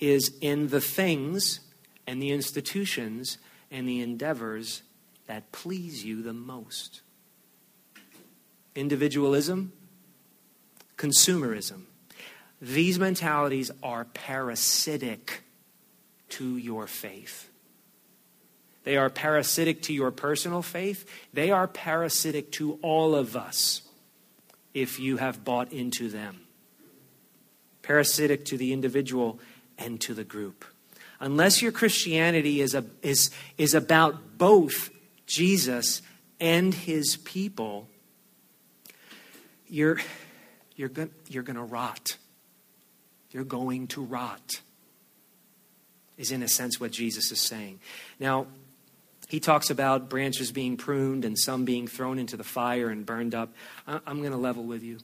is 0.00 0.36
in 0.40 0.68
the 0.68 0.80
things 0.80 1.60
and 2.06 2.20
the 2.20 2.30
institutions 2.30 3.38
and 3.70 3.88
the 3.88 4.00
endeavors 4.00 4.82
that 5.26 5.50
please 5.52 6.04
you 6.04 6.22
the 6.22 6.32
most. 6.32 7.00
Individualism, 8.74 9.72
consumerism. 10.96 11.82
These 12.64 12.98
mentalities 12.98 13.70
are 13.82 14.06
parasitic 14.06 15.42
to 16.30 16.56
your 16.56 16.86
faith. 16.86 17.50
They 18.84 18.96
are 18.96 19.10
parasitic 19.10 19.82
to 19.82 19.92
your 19.92 20.10
personal 20.10 20.62
faith. 20.62 21.06
They 21.34 21.50
are 21.50 21.68
parasitic 21.68 22.50
to 22.52 22.78
all 22.80 23.14
of 23.14 23.36
us 23.36 23.82
if 24.72 24.98
you 24.98 25.18
have 25.18 25.44
bought 25.44 25.74
into 25.74 26.08
them. 26.08 26.40
Parasitic 27.82 28.46
to 28.46 28.56
the 28.56 28.72
individual 28.72 29.38
and 29.76 30.00
to 30.00 30.14
the 30.14 30.24
group. 30.24 30.64
Unless 31.20 31.60
your 31.60 31.70
Christianity 31.70 32.62
is, 32.62 32.74
a, 32.74 32.86
is, 33.02 33.30
is 33.58 33.74
about 33.74 34.38
both 34.38 34.88
Jesus 35.26 36.00
and 36.40 36.72
his 36.72 37.18
people, 37.18 37.88
you're, 39.68 39.98
you're 40.76 40.88
going 40.88 41.10
you're 41.28 41.42
going 41.42 41.56
to 41.56 41.62
rot. 41.62 42.16
You're 43.34 43.44
going 43.44 43.88
to 43.88 44.02
rot, 44.02 44.60
is 46.16 46.30
in 46.30 46.42
a 46.42 46.48
sense 46.48 46.78
what 46.78 46.92
Jesus 46.92 47.32
is 47.32 47.40
saying. 47.40 47.80
Now, 48.20 48.46
he 49.28 49.40
talks 49.40 49.70
about 49.70 50.08
branches 50.08 50.52
being 50.52 50.76
pruned 50.76 51.24
and 51.24 51.36
some 51.36 51.64
being 51.64 51.88
thrown 51.88 52.20
into 52.20 52.36
the 52.36 52.44
fire 52.44 52.90
and 52.90 53.04
burned 53.04 53.34
up. 53.34 53.52
I'm 53.86 54.20
going 54.20 54.30
to 54.30 54.38
level 54.38 54.62
with 54.62 54.84
you. 54.84 54.98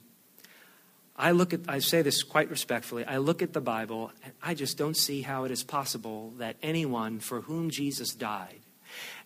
I 1.17 1.31
look 1.31 1.53
at, 1.53 1.59
I 1.67 1.79
say 1.79 2.01
this 2.01 2.23
quite 2.23 2.49
respectfully, 2.49 3.03
I 3.05 3.17
look 3.17 3.41
at 3.41 3.51
the 3.51 3.61
Bible 3.61 4.11
and 4.23 4.31
I 4.41 4.53
just 4.53 4.77
don't 4.77 4.95
see 4.95 5.21
how 5.21 5.43
it 5.43 5.51
is 5.51 5.61
possible 5.61 6.33
that 6.37 6.55
anyone 6.63 7.19
for 7.19 7.41
whom 7.41 7.69
Jesus 7.69 8.13
died, 8.13 8.61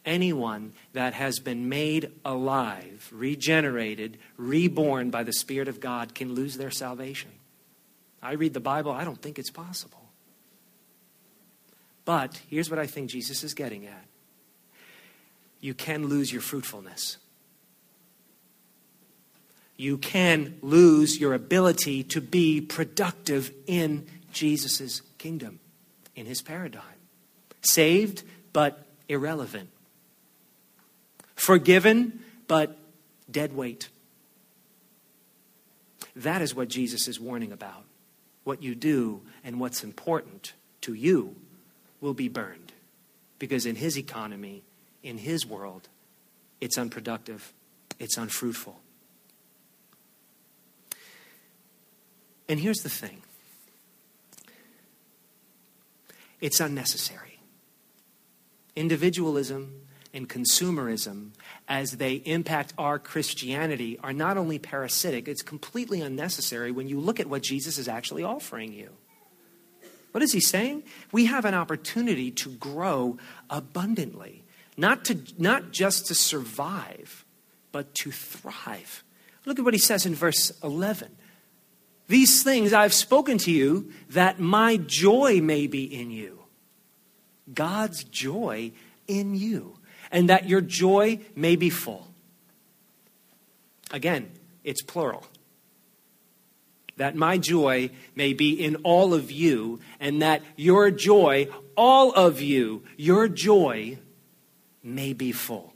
anyone 0.04 0.74
that 0.94 1.13
has 1.13 1.39
been 1.39 1.70
made 1.70 2.12
alive, 2.26 3.08
regenerated, 3.13 4.18
reborn 4.36 5.12
by 5.12 5.22
the 5.22 5.32
Spirit 5.32 5.68
of 5.68 5.80
God 5.80 6.15
can 6.15 6.34
lose 6.34 6.58
their 6.58 6.72
salvation. 6.72 7.30
I 8.26 8.34
read 8.34 8.54
the 8.54 8.60
Bible, 8.60 8.92
I 8.92 9.04
don't 9.04 9.22
think 9.22 9.38
it's 9.38 9.52
possible. 9.52 10.02
But 12.06 12.42
here's 12.50 12.70
what 12.70 12.80
I 12.80 12.88
think 12.88 13.10
Jesus 13.10 13.44
is 13.44 13.54
getting 13.54 13.86
at 13.86 14.06
you 15.62 15.74
can 15.74 16.08
lose 16.08 16.32
your 16.32 16.42
fruitfulness. 16.42 17.18
You 19.78 19.98
can 19.98 20.58
lose 20.62 21.20
your 21.20 21.34
ability 21.34 22.04
to 22.04 22.22
be 22.22 22.62
productive 22.62 23.52
in 23.68 24.06
Jesus' 24.32 25.02
kingdom, 25.18 25.60
in 26.16 26.26
his 26.26 26.42
paradigm. 26.42 26.84
Saved, 27.62 28.24
but 28.54 28.86
irrelevant. 29.10 29.70
Forgiven, 31.36 32.20
but 32.48 32.78
dead 33.30 33.54
weight. 33.56 33.90
That 36.16 36.42
is 36.42 36.54
what 36.54 36.68
Jesus 36.68 37.08
is 37.08 37.20
warning 37.20 37.52
about. 37.52 37.85
What 38.46 38.64
you 38.64 38.74
do 38.74 39.22
and 39.44 39.60
what's 39.60 39.84
important 39.84 40.54
to 40.82 40.94
you 40.94 41.36
will 42.00 42.14
be 42.14 42.30
burned. 42.30 42.72
Because 43.38 43.66
in 43.66 43.76
his 43.76 43.98
economy, 43.98 44.64
in 45.04 45.18
his 45.18 45.46
world, 45.46 45.90
it's 46.62 46.78
unproductive, 46.78 47.52
it's 48.00 48.18
unfruitful. 48.18 48.80
And 52.48 52.60
here's 52.60 52.78
the 52.80 52.90
thing 52.90 53.22
it's 56.40 56.60
unnecessary. 56.60 57.40
Individualism 58.76 59.82
and 60.15 60.28
consumerism, 60.30 61.32
as 61.67 61.97
they 61.97 62.13
impact 62.13 62.73
our 62.78 62.97
Christianity, 62.97 63.99
are 64.01 64.13
not 64.13 64.38
only 64.38 64.58
parasitic, 64.58 65.28
it's 65.28 65.41
completely 65.41 66.01
unnecessary 66.01 66.71
when 66.71 66.88
you 66.88 66.99
look 66.99 67.19
at 67.19 67.28
what 67.28 67.43
Jesus 67.43 67.78
is 67.78 67.88
actually 67.88 68.23
offering 68.23 68.73
you. 68.73 68.89
What 70.12 70.23
is 70.23 70.32
he 70.32 70.39
saying? 70.39 70.84
We 71.12 71.25
have 71.25 71.43
an 71.43 71.54
opportunity 71.54 72.32
to 72.32 72.49
grow 72.51 73.17
abundantly, 73.49 74.45
not, 74.78 75.04
to, 75.06 75.19
not 75.38 75.71
just 75.71 76.06
to 76.08 76.15
survive, 76.15 77.25
but 77.73 77.93
to 77.95 78.12
thrive. 78.12 79.04
Look 79.45 79.60
at 79.60 79.65
what 79.65 79.73
he 79.73 79.80
says 79.80 80.06
in 80.06 80.15
verse 80.15 80.51
11. 80.63 81.15
These 82.08 82.43
things 82.43 82.71
I've 82.71 82.93
spoken 82.93 83.38
to 83.39 83.51
you 83.51 83.91
that 84.12 84.39
my 84.39 84.78
joy 84.78 85.41
may 85.41 85.67
be 85.67 85.84
in 85.84 86.12
you. 86.12 86.39
God's 87.54 88.04
joy 88.04 88.71
in 89.08 89.36
you, 89.36 89.78
and 90.15 90.30
that 90.30 90.47
your 90.47 90.62
joy 90.62 91.19
may 91.36 91.58
be 91.58 91.69
full. 91.69 92.08
Again, 93.91 94.32
it's 94.63 94.82
plural. 94.82 95.28
That 96.95 97.15
my 97.17 97.38
joy 97.38 97.89
may 98.15 98.32
be 98.32 98.54
in 98.54 98.78
all 98.78 99.13
of 99.13 99.30
you, 99.30 99.82
and 99.99 100.21
that 100.21 100.41
your 100.56 100.89
joy, 100.89 101.49
all 101.75 102.13
of 102.13 102.39
you, 102.39 102.84
your 102.95 103.28
joy 103.28 103.97
may 104.82 105.12
be 105.12 105.34
full. 105.34 105.73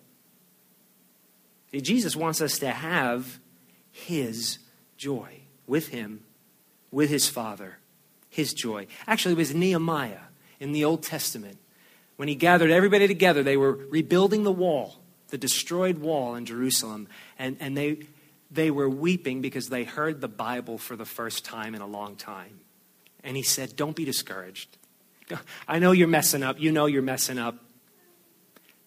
See, 1.73 1.81
Jesus 1.81 2.15
wants 2.15 2.39
us 2.39 2.59
to 2.59 2.71
have 2.71 3.39
his 3.91 4.59
joy 4.95 5.41
with 5.67 5.89
him, 5.89 6.23
with 6.91 7.09
his 7.09 7.27
Father, 7.27 7.79
his 8.29 8.53
joy. 8.53 8.87
Actually, 9.05 9.33
it 9.33 9.37
was 9.39 9.53
Nehemiah 9.53 10.29
in 10.61 10.71
the 10.71 10.85
Old 10.85 11.03
Testament. 11.03 11.57
When 12.19 12.27
he 12.27 12.35
gathered 12.35 12.69
everybody 12.69 13.07
together, 13.07 13.43
they 13.43 13.55
were 13.55 13.71
rebuilding 13.71 14.43
the 14.43 14.51
wall, 14.51 14.97
the 15.29 15.37
destroyed 15.37 15.99
wall 15.99 16.35
in 16.35 16.45
Jerusalem, 16.45 17.07
and, 17.37 17.55
and 17.61 17.77
they, 17.77 18.07
they 18.51 18.71
were 18.71 18.89
weeping 18.89 19.39
because 19.39 19.69
they 19.69 19.85
heard 19.85 20.19
the 20.19 20.27
Bible 20.27 20.77
for 20.77 20.97
the 20.97 21.05
first 21.05 21.45
time 21.45 21.75
in 21.75 21.81
a 21.81 21.87
long 21.87 22.17
time. 22.17 22.59
And 23.23 23.37
he 23.37 23.41
said, 23.41 23.77
Don't 23.77 23.95
be 23.95 24.03
discouraged. 24.03 24.77
I 25.67 25.79
know 25.79 25.93
you're 25.93 26.09
messing 26.09 26.43
up. 26.43 26.59
You 26.59 26.73
know 26.73 26.87
you're 26.87 27.01
messing 27.01 27.39
up. 27.39 27.55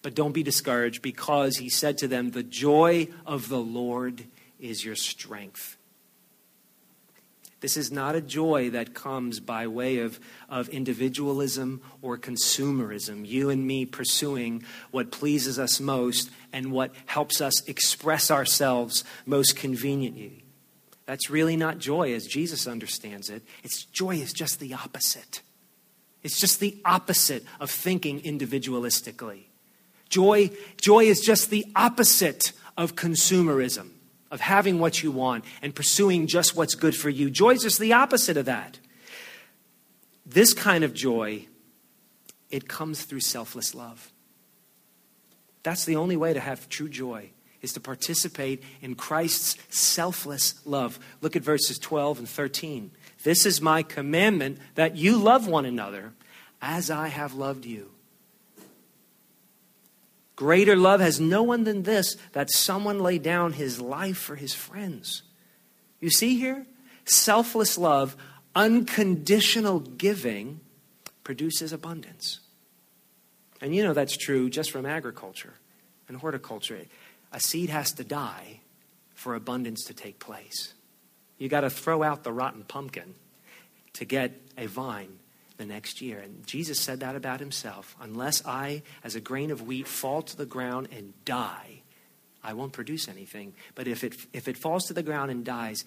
But 0.03 0.13
don't 0.13 0.33
be 0.33 0.43
discouraged 0.43 1.01
because 1.01 1.57
he 1.57 1.69
said 1.69 1.97
to 1.97 2.07
them, 2.07 2.29
The 2.29 2.43
joy 2.43 3.07
of 3.25 3.49
the 3.49 3.57
Lord 3.57 4.25
is 4.59 4.85
your 4.85 4.95
strength. 4.95 5.75
This 7.63 7.77
is 7.77 7.93
not 7.93 8.13
a 8.13 8.19
joy 8.19 8.71
that 8.71 8.93
comes 8.93 9.39
by 9.39 9.67
way 9.67 9.99
of, 9.99 10.19
of 10.49 10.67
individualism 10.67 11.81
or 12.01 12.17
consumerism, 12.17 13.25
you 13.25 13.49
and 13.49 13.65
me 13.65 13.85
pursuing 13.85 14.65
what 14.91 15.13
pleases 15.13 15.57
us 15.57 15.79
most 15.79 16.29
and 16.51 16.73
what 16.73 16.91
helps 17.05 17.39
us 17.39 17.65
express 17.65 18.29
ourselves 18.29 19.05
most 19.25 19.55
conveniently. 19.55 20.43
That's 21.05 21.29
really 21.29 21.55
not 21.55 21.77
joy 21.77 22.13
as 22.13 22.25
Jesus 22.25 22.67
understands 22.67 23.29
it. 23.29 23.43
It's 23.63 23.85
joy 23.85 24.17
is 24.17 24.33
just 24.33 24.59
the 24.59 24.73
opposite. 24.73 25.41
It's 26.21 26.41
just 26.41 26.59
the 26.59 26.77
opposite 26.83 27.45
of 27.61 27.71
thinking 27.71 28.19
individualistically. 28.23 29.43
Joy, 30.09 30.49
joy 30.81 31.05
is 31.05 31.21
just 31.21 31.49
the 31.49 31.65
opposite 31.77 32.51
of 32.75 32.95
consumerism 32.95 33.91
of 34.33 34.41
having 34.41 34.79
what 34.79 35.03
you 35.03 35.11
want 35.11 35.45
and 35.61 35.75
pursuing 35.75 36.25
just 36.25 36.55
what's 36.57 36.73
good 36.73 36.95
for 36.95 37.07
you. 37.07 37.29
Joy 37.29 37.51
is 37.51 37.61
just 37.61 37.79
the 37.79 37.93
opposite 37.93 38.35
of 38.35 38.45
that. 38.45 38.79
This 40.25 40.55
kind 40.55 40.83
of 40.83 40.95
joy, 40.95 41.45
it 42.49 42.67
comes 42.67 43.03
through 43.03 43.19
selfless 43.19 43.75
love. 43.75 44.11
That's 45.61 45.85
the 45.85 45.97
only 45.97 46.17
way 46.17 46.33
to 46.33 46.39
have 46.39 46.67
true 46.67 46.89
joy 46.89 47.29
is 47.61 47.73
to 47.73 47.79
participate 47.79 48.63
in 48.81 48.95
Christ's 48.95 49.55
selfless 49.69 50.55
love. 50.65 50.97
Look 51.21 51.35
at 51.35 51.43
verses 51.43 51.77
12 51.77 52.19
and 52.19 52.27
13. 52.27 52.89
This 53.23 53.45
is 53.45 53.61
my 53.61 53.83
commandment 53.83 54.57
that 54.73 54.97
you 54.97 55.15
love 55.15 55.47
one 55.47 55.65
another 55.65 56.13
as 56.59 56.89
I 56.89 57.09
have 57.09 57.35
loved 57.35 57.65
you. 57.65 57.91
Greater 60.43 60.75
love 60.75 60.99
has 60.99 61.21
no 61.21 61.41
one 61.41 61.63
than 61.63 61.83
this 61.83 62.17
that 62.33 62.51
someone 62.51 62.99
lay 62.99 63.17
down 63.17 63.53
his 63.53 63.79
life 63.79 64.17
for 64.17 64.35
his 64.35 64.53
friends. 64.53 65.23
You 66.01 66.09
see 66.09 66.37
here? 66.37 66.65
Selfless 67.05 67.77
love, 67.77 68.17
unconditional 68.53 69.79
giving 69.79 70.59
produces 71.23 71.71
abundance. 71.71 72.41
And 73.61 73.73
you 73.73 73.85
know 73.85 73.93
that's 73.93 74.17
true 74.17 74.49
just 74.49 74.69
from 74.69 74.85
agriculture 74.85 75.53
and 76.09 76.17
horticulture. 76.17 76.87
A 77.31 77.39
seed 77.39 77.69
has 77.69 77.93
to 77.93 78.03
die 78.03 78.59
for 79.15 79.35
abundance 79.35 79.85
to 79.85 79.93
take 79.93 80.19
place. 80.19 80.73
You 81.37 81.47
got 81.47 81.61
to 81.61 81.69
throw 81.69 82.03
out 82.03 82.25
the 82.25 82.33
rotten 82.33 82.65
pumpkin 82.65 83.15
to 83.93 84.03
get 84.03 84.33
a 84.57 84.65
vine 84.65 85.19
the 85.57 85.65
next 85.65 86.01
year. 86.01 86.19
And 86.19 86.45
Jesus 86.45 86.79
said 86.79 86.99
that 87.01 87.15
about 87.15 87.39
himself. 87.39 87.95
Unless 88.01 88.45
I, 88.45 88.83
as 89.03 89.15
a 89.15 89.21
grain 89.21 89.51
of 89.51 89.67
wheat, 89.67 89.87
fall 89.87 90.21
to 90.21 90.37
the 90.37 90.45
ground 90.45 90.89
and 90.91 91.13
die, 91.25 91.81
I 92.43 92.53
won't 92.53 92.73
produce 92.73 93.07
anything. 93.07 93.53
But 93.75 93.87
if 93.87 94.03
it, 94.03 94.15
if 94.33 94.47
it 94.47 94.57
falls 94.57 94.85
to 94.87 94.93
the 94.93 95.03
ground 95.03 95.31
and 95.31 95.45
dies, 95.45 95.85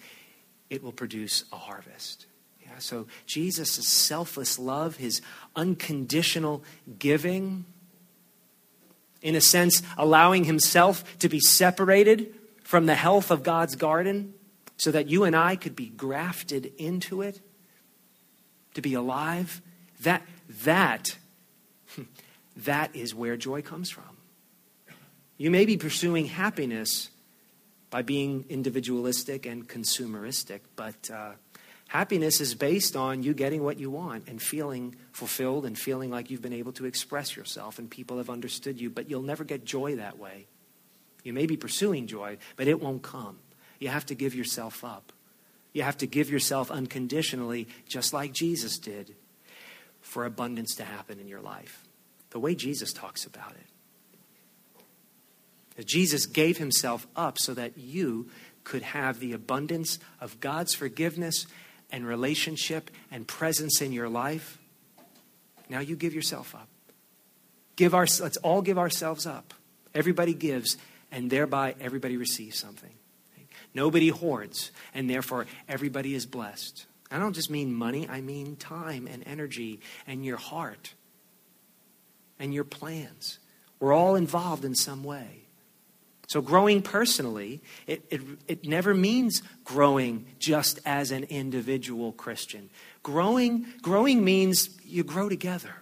it 0.69 0.83
will 0.83 0.91
produce 0.91 1.45
a 1.51 1.57
harvest. 1.57 2.25
Yeah, 2.61 2.79
so 2.79 3.07
Jesus' 3.25 3.87
selfless 3.87 4.57
love, 4.57 4.97
his 4.97 5.21
unconditional 5.55 6.63
giving, 6.97 7.65
in 9.21 9.35
a 9.35 9.41
sense, 9.41 9.81
allowing 9.97 10.43
himself 10.43 11.17
to 11.19 11.29
be 11.29 11.39
separated 11.39 12.33
from 12.63 12.85
the 12.85 12.95
health 12.95 13.31
of 13.31 13.43
God's 13.43 13.75
garden 13.75 14.33
so 14.77 14.91
that 14.91 15.07
you 15.07 15.23
and 15.23 15.35
I 15.35 15.55
could 15.55 15.75
be 15.75 15.87
grafted 15.87 16.73
into 16.77 17.21
it, 17.21 17.41
to 18.77 18.81
be 18.81 18.93
alive, 18.93 19.59
that, 20.01 20.21
that, 20.63 21.17
that 22.55 22.95
is 22.95 23.13
where 23.13 23.35
joy 23.35 23.63
comes 23.63 23.89
from. 23.89 24.17
You 25.37 25.49
may 25.49 25.65
be 25.65 25.77
pursuing 25.77 26.27
happiness 26.27 27.09
by 27.89 28.03
being 28.03 28.45
individualistic 28.49 29.47
and 29.47 29.67
consumeristic, 29.67 30.59
but 30.75 31.09
uh, 31.11 31.31
happiness 31.87 32.39
is 32.39 32.53
based 32.53 32.95
on 32.95 33.23
you 33.23 33.33
getting 33.33 33.63
what 33.63 33.79
you 33.79 33.89
want 33.89 34.27
and 34.27 34.39
feeling 34.39 34.95
fulfilled 35.11 35.65
and 35.65 35.77
feeling 35.77 36.11
like 36.11 36.29
you've 36.29 36.43
been 36.43 36.53
able 36.53 36.73
to 36.73 36.85
express 36.85 37.35
yourself 37.35 37.79
and 37.79 37.89
people 37.89 38.17
have 38.17 38.29
understood 38.29 38.79
you, 38.79 38.91
but 38.91 39.09
you'll 39.09 39.23
never 39.23 39.43
get 39.43 39.65
joy 39.65 39.95
that 39.95 40.19
way. 40.19 40.45
You 41.23 41.33
may 41.33 41.47
be 41.47 41.57
pursuing 41.57 42.05
joy, 42.05 42.37
but 42.55 42.67
it 42.67 42.79
won't 42.79 43.01
come. 43.01 43.39
You 43.79 43.87
have 43.89 44.05
to 44.07 44.15
give 44.15 44.35
yourself 44.35 44.83
up. 44.83 45.11
You 45.77 45.83
have 45.83 45.97
to 45.97 46.07
give 46.07 46.31
yourself 46.31 46.71
unconditionally, 46.71 47.67
just 47.87 48.11
like 48.11 48.33
Jesus 48.33 48.79
did, 48.79 49.13
for 50.01 50.25
abundance 50.25 50.73
to 50.77 50.83
happen 50.83 51.19
in 51.19 51.27
your 51.27 51.39
life. 51.39 51.83
The 52.31 52.39
way 52.39 52.55
Jesus 52.55 52.91
talks 52.91 53.27
about 53.27 53.53
it. 55.77 55.85
Jesus 55.85 56.25
gave 56.25 56.57
himself 56.57 57.05
up 57.15 57.37
so 57.37 57.53
that 57.53 57.77
you 57.77 58.27
could 58.63 58.81
have 58.81 59.19
the 59.19 59.33
abundance 59.33 59.99
of 60.19 60.39
God's 60.39 60.73
forgiveness 60.73 61.45
and 61.91 62.07
relationship 62.07 62.89
and 63.11 63.27
presence 63.27 63.79
in 63.79 63.91
your 63.91 64.09
life. 64.09 64.57
Now 65.69 65.81
you 65.81 65.95
give 65.95 66.15
yourself 66.15 66.55
up. 66.55 66.69
Give 67.75 67.93
our, 67.93 68.07
let's 68.19 68.37
all 68.37 68.63
give 68.63 68.79
ourselves 68.79 69.27
up. 69.27 69.53
Everybody 69.93 70.33
gives, 70.33 70.75
and 71.11 71.29
thereby 71.29 71.75
everybody 71.79 72.17
receives 72.17 72.57
something. 72.57 72.95
Nobody 73.73 74.09
hoards, 74.09 74.71
and 74.93 75.09
therefore 75.09 75.45
everybody 75.67 76.15
is 76.15 76.25
blessed. 76.25 76.85
I 77.11 77.19
don't 77.19 77.33
just 77.33 77.49
mean 77.49 77.73
money, 77.73 78.07
I 78.09 78.21
mean 78.21 78.55
time 78.55 79.07
and 79.07 79.23
energy 79.25 79.79
and 80.05 80.25
your 80.25 80.37
heart 80.37 80.93
and 82.39 82.53
your 82.53 82.63
plans. 82.63 83.39
We're 83.79 83.93
all 83.93 84.15
involved 84.15 84.65
in 84.65 84.75
some 84.75 85.03
way. 85.03 85.47
So, 86.27 86.41
growing 86.41 86.81
personally, 86.81 87.61
it, 87.85 88.03
it, 88.09 88.21
it 88.49 88.67
never 88.67 88.93
means 88.93 89.41
growing 89.63 90.25
just 90.39 90.79
as 90.85 91.11
an 91.11 91.23
individual 91.23 92.11
Christian. 92.11 92.69
Growing, 93.01 93.65
growing 93.81 94.25
means 94.25 94.69
you 94.83 95.05
grow 95.05 95.29
together. 95.29 95.73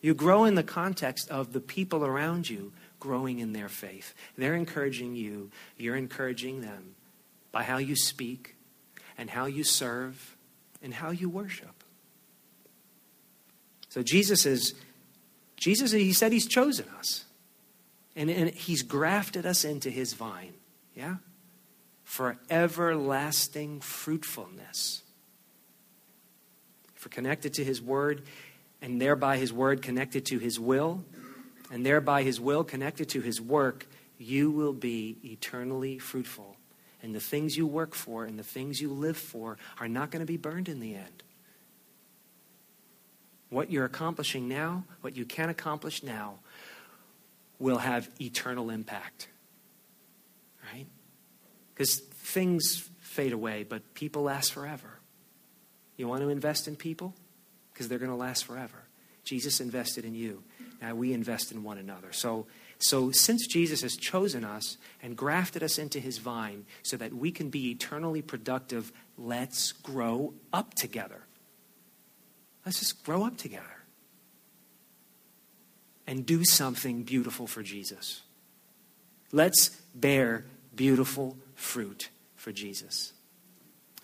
You 0.00 0.12
grow 0.12 0.44
in 0.44 0.56
the 0.56 0.64
context 0.64 1.30
of 1.30 1.52
the 1.52 1.60
people 1.60 2.04
around 2.04 2.50
you 2.50 2.72
growing 2.98 3.38
in 3.38 3.52
their 3.52 3.68
faith. 3.68 4.14
They're 4.36 4.54
encouraging 4.54 5.16
you, 5.16 5.50
you're 5.76 5.96
encouraging 5.96 6.60
them 6.60 6.94
by 7.52 7.62
how 7.62 7.78
you 7.78 7.96
speak 7.96 8.56
and 9.18 9.30
how 9.30 9.46
you 9.46 9.64
serve 9.64 10.36
and 10.82 10.92
how 10.92 11.10
you 11.10 11.28
worship. 11.28 11.84
So 13.88 14.02
Jesus 14.02 14.44
is 14.44 14.74
Jesus 15.56 15.90
he 15.90 16.12
said 16.12 16.32
he's 16.32 16.46
chosen 16.46 16.86
us. 16.98 17.24
And, 18.14 18.30
and 18.30 18.50
he's 18.50 18.82
grafted 18.82 19.44
us 19.44 19.64
into 19.64 19.90
his 19.90 20.14
vine. 20.14 20.54
Yeah? 20.94 21.16
For 22.04 22.38
everlasting 22.48 23.80
fruitfulness. 23.80 25.02
For 26.94 27.08
connected 27.08 27.54
to 27.54 27.64
his 27.64 27.82
word, 27.82 28.22
and 28.80 29.00
thereby 29.00 29.36
his 29.36 29.52
word 29.52 29.82
connected 29.82 30.26
to 30.26 30.38
his 30.38 30.58
will, 30.58 31.04
and 31.70 31.84
thereby 31.84 32.22
his 32.22 32.40
will 32.40 32.64
connected 32.64 33.08
to 33.10 33.20
his 33.20 33.40
work, 33.40 33.86
you 34.18 34.50
will 34.50 34.72
be 34.72 35.18
eternally 35.24 35.98
fruitful. 35.98 36.56
And 37.02 37.14
the 37.14 37.20
things 37.20 37.56
you 37.56 37.66
work 37.66 37.94
for 37.94 38.24
and 38.24 38.38
the 38.38 38.44
things 38.44 38.80
you 38.80 38.92
live 38.92 39.16
for 39.16 39.58
are 39.78 39.88
not 39.88 40.10
going 40.10 40.20
to 40.20 40.26
be 40.26 40.36
burned 40.36 40.68
in 40.68 40.80
the 40.80 40.94
end. 40.94 41.22
What 43.50 43.70
you're 43.70 43.84
accomplishing 43.84 44.48
now, 44.48 44.84
what 45.02 45.16
you 45.16 45.24
can 45.24 45.48
accomplish 45.48 46.02
now, 46.02 46.38
will 47.58 47.78
have 47.78 48.08
eternal 48.20 48.70
impact. 48.70 49.28
Right? 50.72 50.86
Because 51.74 51.98
things 51.98 52.88
fade 53.00 53.32
away, 53.32 53.62
but 53.62 53.94
people 53.94 54.22
last 54.22 54.52
forever. 54.52 54.98
You 55.96 56.08
want 56.08 56.22
to 56.22 56.28
invest 56.28 56.66
in 56.68 56.76
people? 56.76 57.14
Because 57.72 57.88
they're 57.88 57.98
going 57.98 58.10
to 58.10 58.16
last 58.16 58.44
forever. 58.44 58.84
Jesus 59.24 59.60
invested 59.60 60.04
in 60.04 60.14
you. 60.14 60.42
Now 60.86 60.94
we 60.94 61.12
invest 61.12 61.50
in 61.50 61.64
one 61.64 61.78
another. 61.78 62.12
So, 62.12 62.46
so 62.78 63.10
since 63.10 63.48
Jesus 63.48 63.82
has 63.82 63.96
chosen 63.96 64.44
us 64.44 64.76
and 65.02 65.16
grafted 65.16 65.64
us 65.64 65.78
into 65.78 65.98
his 65.98 66.18
vine 66.18 66.64
so 66.84 66.96
that 66.96 67.12
we 67.12 67.32
can 67.32 67.50
be 67.50 67.72
eternally 67.72 68.22
productive, 68.22 68.92
let's 69.18 69.72
grow 69.72 70.34
up 70.52 70.74
together. 70.74 71.22
Let's 72.64 72.78
just 72.78 73.04
grow 73.04 73.24
up 73.24 73.36
together 73.36 73.64
and 76.06 76.24
do 76.24 76.44
something 76.44 77.02
beautiful 77.02 77.48
for 77.48 77.64
Jesus. 77.64 78.22
Let's 79.32 79.70
bear 79.92 80.44
beautiful 80.76 81.36
fruit 81.56 82.10
for 82.36 82.52
Jesus. 82.52 83.12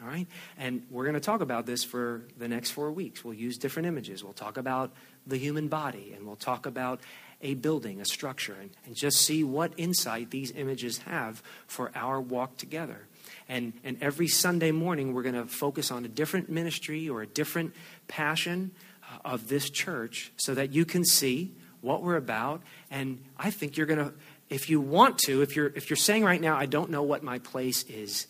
All 0.03 0.09
right? 0.09 0.27
And 0.59 0.83
we're 0.91 1.05
going 1.05 1.15
to 1.15 1.21
talk 1.21 1.43
about 1.43 1.65
this 1.65 1.85
for 1.85 2.23
the 2.37 2.49
next 2.49 2.73
four 2.73 2.91
weeks. 2.91 3.25
We'll 3.25 3.35
use 3.35 3.57
different 3.57 3.87
images. 3.87 4.25
We'll 4.25 4.33
talk 4.33 4.57
about 4.57 4.93
the 5.27 5.39
human 5.39 5.69
body, 5.69 6.13
and 6.17 6.27
we'll 6.27 6.37
talk 6.37 6.67
about 6.67 7.01
a 7.41 7.55
building, 7.55 8.01
a 8.01 8.05
structure, 8.05 8.57
and, 8.61 8.71
and 8.87 8.95
just 8.95 9.19
see 9.19 9.43
what 9.43 9.73
insight 9.77 10.31
these 10.31 10.53
images 10.53 10.99
have 10.99 11.43
for 11.67 11.91
our 11.95 12.21
walk 12.21 12.57
together. 12.57 13.07
And, 13.49 13.73
and 13.85 14.01
every 14.01 14.29
Sunday 14.29 14.71
morning, 14.71 15.13
we're 15.13 15.23
going 15.23 15.35
to 15.35 15.47
focus 15.47 15.91
on 15.91 16.05
a 16.05 16.09
different 16.09 16.49
ministry 16.49 17.09
or 17.09 17.23
a 17.23 17.27
different 17.27 17.75
passion 18.09 18.71
uh, 19.03 19.19
of 19.25 19.49
this 19.49 19.69
church 19.71 20.33
so 20.37 20.55
that 20.55 20.73
you 20.73 20.85
can 20.85 21.05
see 21.05 21.53
what 21.81 22.03
we're 22.03 22.17
about. 22.17 22.63
And 22.91 23.23
I 23.37 23.51
think 23.51 23.77
you're 23.77 23.87
going 23.87 23.99
to, 23.99 24.15
if 24.49 24.71
you 24.71 24.81
want 24.81 25.19
to, 25.27 25.43
if 25.43 25.57
you're, 25.57 25.73
if 25.75 25.91
you're 25.91 25.97
saying 25.97 26.25
right 26.25 26.41
now, 26.41 26.57
I 26.57 26.67
don't 26.67 26.91
know 26.91 27.03
what 27.03 27.23
my 27.23 27.39
place 27.41 27.83
is 27.85 28.29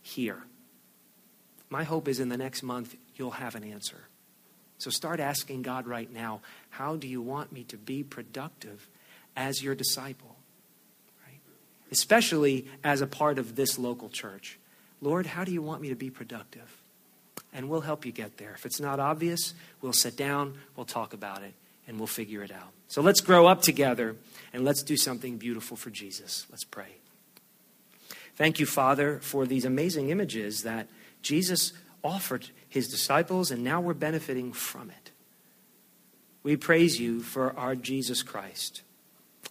here, 0.00 0.42
my 1.68 1.84
hope 1.84 2.08
is 2.08 2.20
in 2.20 2.28
the 2.28 2.36
next 2.36 2.62
month 2.62 2.96
you'll 3.16 3.32
have 3.32 3.54
an 3.54 3.64
answer. 3.64 4.08
So 4.84 4.90
start 4.90 5.18
asking 5.18 5.62
God 5.62 5.86
right 5.86 6.12
now, 6.12 6.42
how 6.68 6.96
do 6.96 7.08
you 7.08 7.22
want 7.22 7.50
me 7.52 7.64
to 7.68 7.78
be 7.78 8.02
productive 8.02 8.86
as 9.34 9.62
your 9.62 9.74
disciple? 9.74 10.36
Right? 11.26 11.40
Especially 11.90 12.66
as 12.84 13.00
a 13.00 13.06
part 13.06 13.38
of 13.38 13.56
this 13.56 13.78
local 13.78 14.10
church. 14.10 14.58
Lord, 15.00 15.24
how 15.24 15.42
do 15.42 15.52
you 15.52 15.62
want 15.62 15.80
me 15.80 15.88
to 15.88 15.94
be 15.94 16.10
productive? 16.10 16.82
And 17.50 17.70
we'll 17.70 17.80
help 17.80 18.04
you 18.04 18.12
get 18.12 18.36
there. 18.36 18.52
If 18.52 18.66
it's 18.66 18.78
not 18.78 19.00
obvious, 19.00 19.54
we'll 19.80 19.94
sit 19.94 20.18
down, 20.18 20.58
we'll 20.76 20.84
talk 20.84 21.14
about 21.14 21.42
it 21.42 21.54
and 21.88 21.96
we'll 21.96 22.06
figure 22.06 22.42
it 22.42 22.52
out. 22.52 22.68
So 22.88 23.00
let's 23.00 23.22
grow 23.22 23.46
up 23.46 23.62
together 23.62 24.16
and 24.52 24.66
let's 24.66 24.82
do 24.82 24.98
something 24.98 25.38
beautiful 25.38 25.78
for 25.78 25.88
Jesus. 25.88 26.44
Let's 26.50 26.64
pray. 26.64 26.96
Thank 28.36 28.60
you, 28.60 28.66
Father, 28.66 29.18
for 29.20 29.46
these 29.46 29.64
amazing 29.64 30.10
images 30.10 30.62
that 30.64 30.88
Jesus 31.22 31.72
offered 32.04 32.50
his 32.68 32.88
disciples, 32.88 33.50
and 33.50 33.64
now 33.64 33.80
we're 33.80 33.94
benefiting 33.94 34.52
from 34.52 34.90
it. 34.90 35.10
We 36.42 36.56
praise 36.56 37.00
you 37.00 37.20
for 37.20 37.56
our 37.58 37.74
Jesus 37.74 38.22
Christ, 38.22 38.82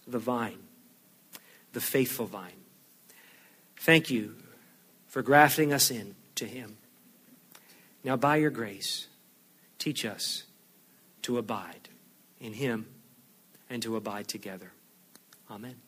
the 0.06 0.20
vine, 0.20 0.62
the 1.72 1.80
faithful 1.80 2.26
vine. 2.26 2.62
Thank 3.76 4.10
you 4.10 4.36
for 5.08 5.20
grafting 5.20 5.72
us 5.72 5.90
in 5.90 6.14
to 6.36 6.46
him. 6.46 6.78
Now, 8.04 8.16
by 8.16 8.36
your 8.36 8.50
grace, 8.50 9.08
teach 9.78 10.04
us 10.04 10.44
to 11.22 11.38
abide 11.38 11.88
in 12.38 12.52
him 12.52 12.86
and 13.68 13.82
to 13.82 13.96
abide 13.96 14.28
together. 14.28 14.72
Amen. 15.50 15.83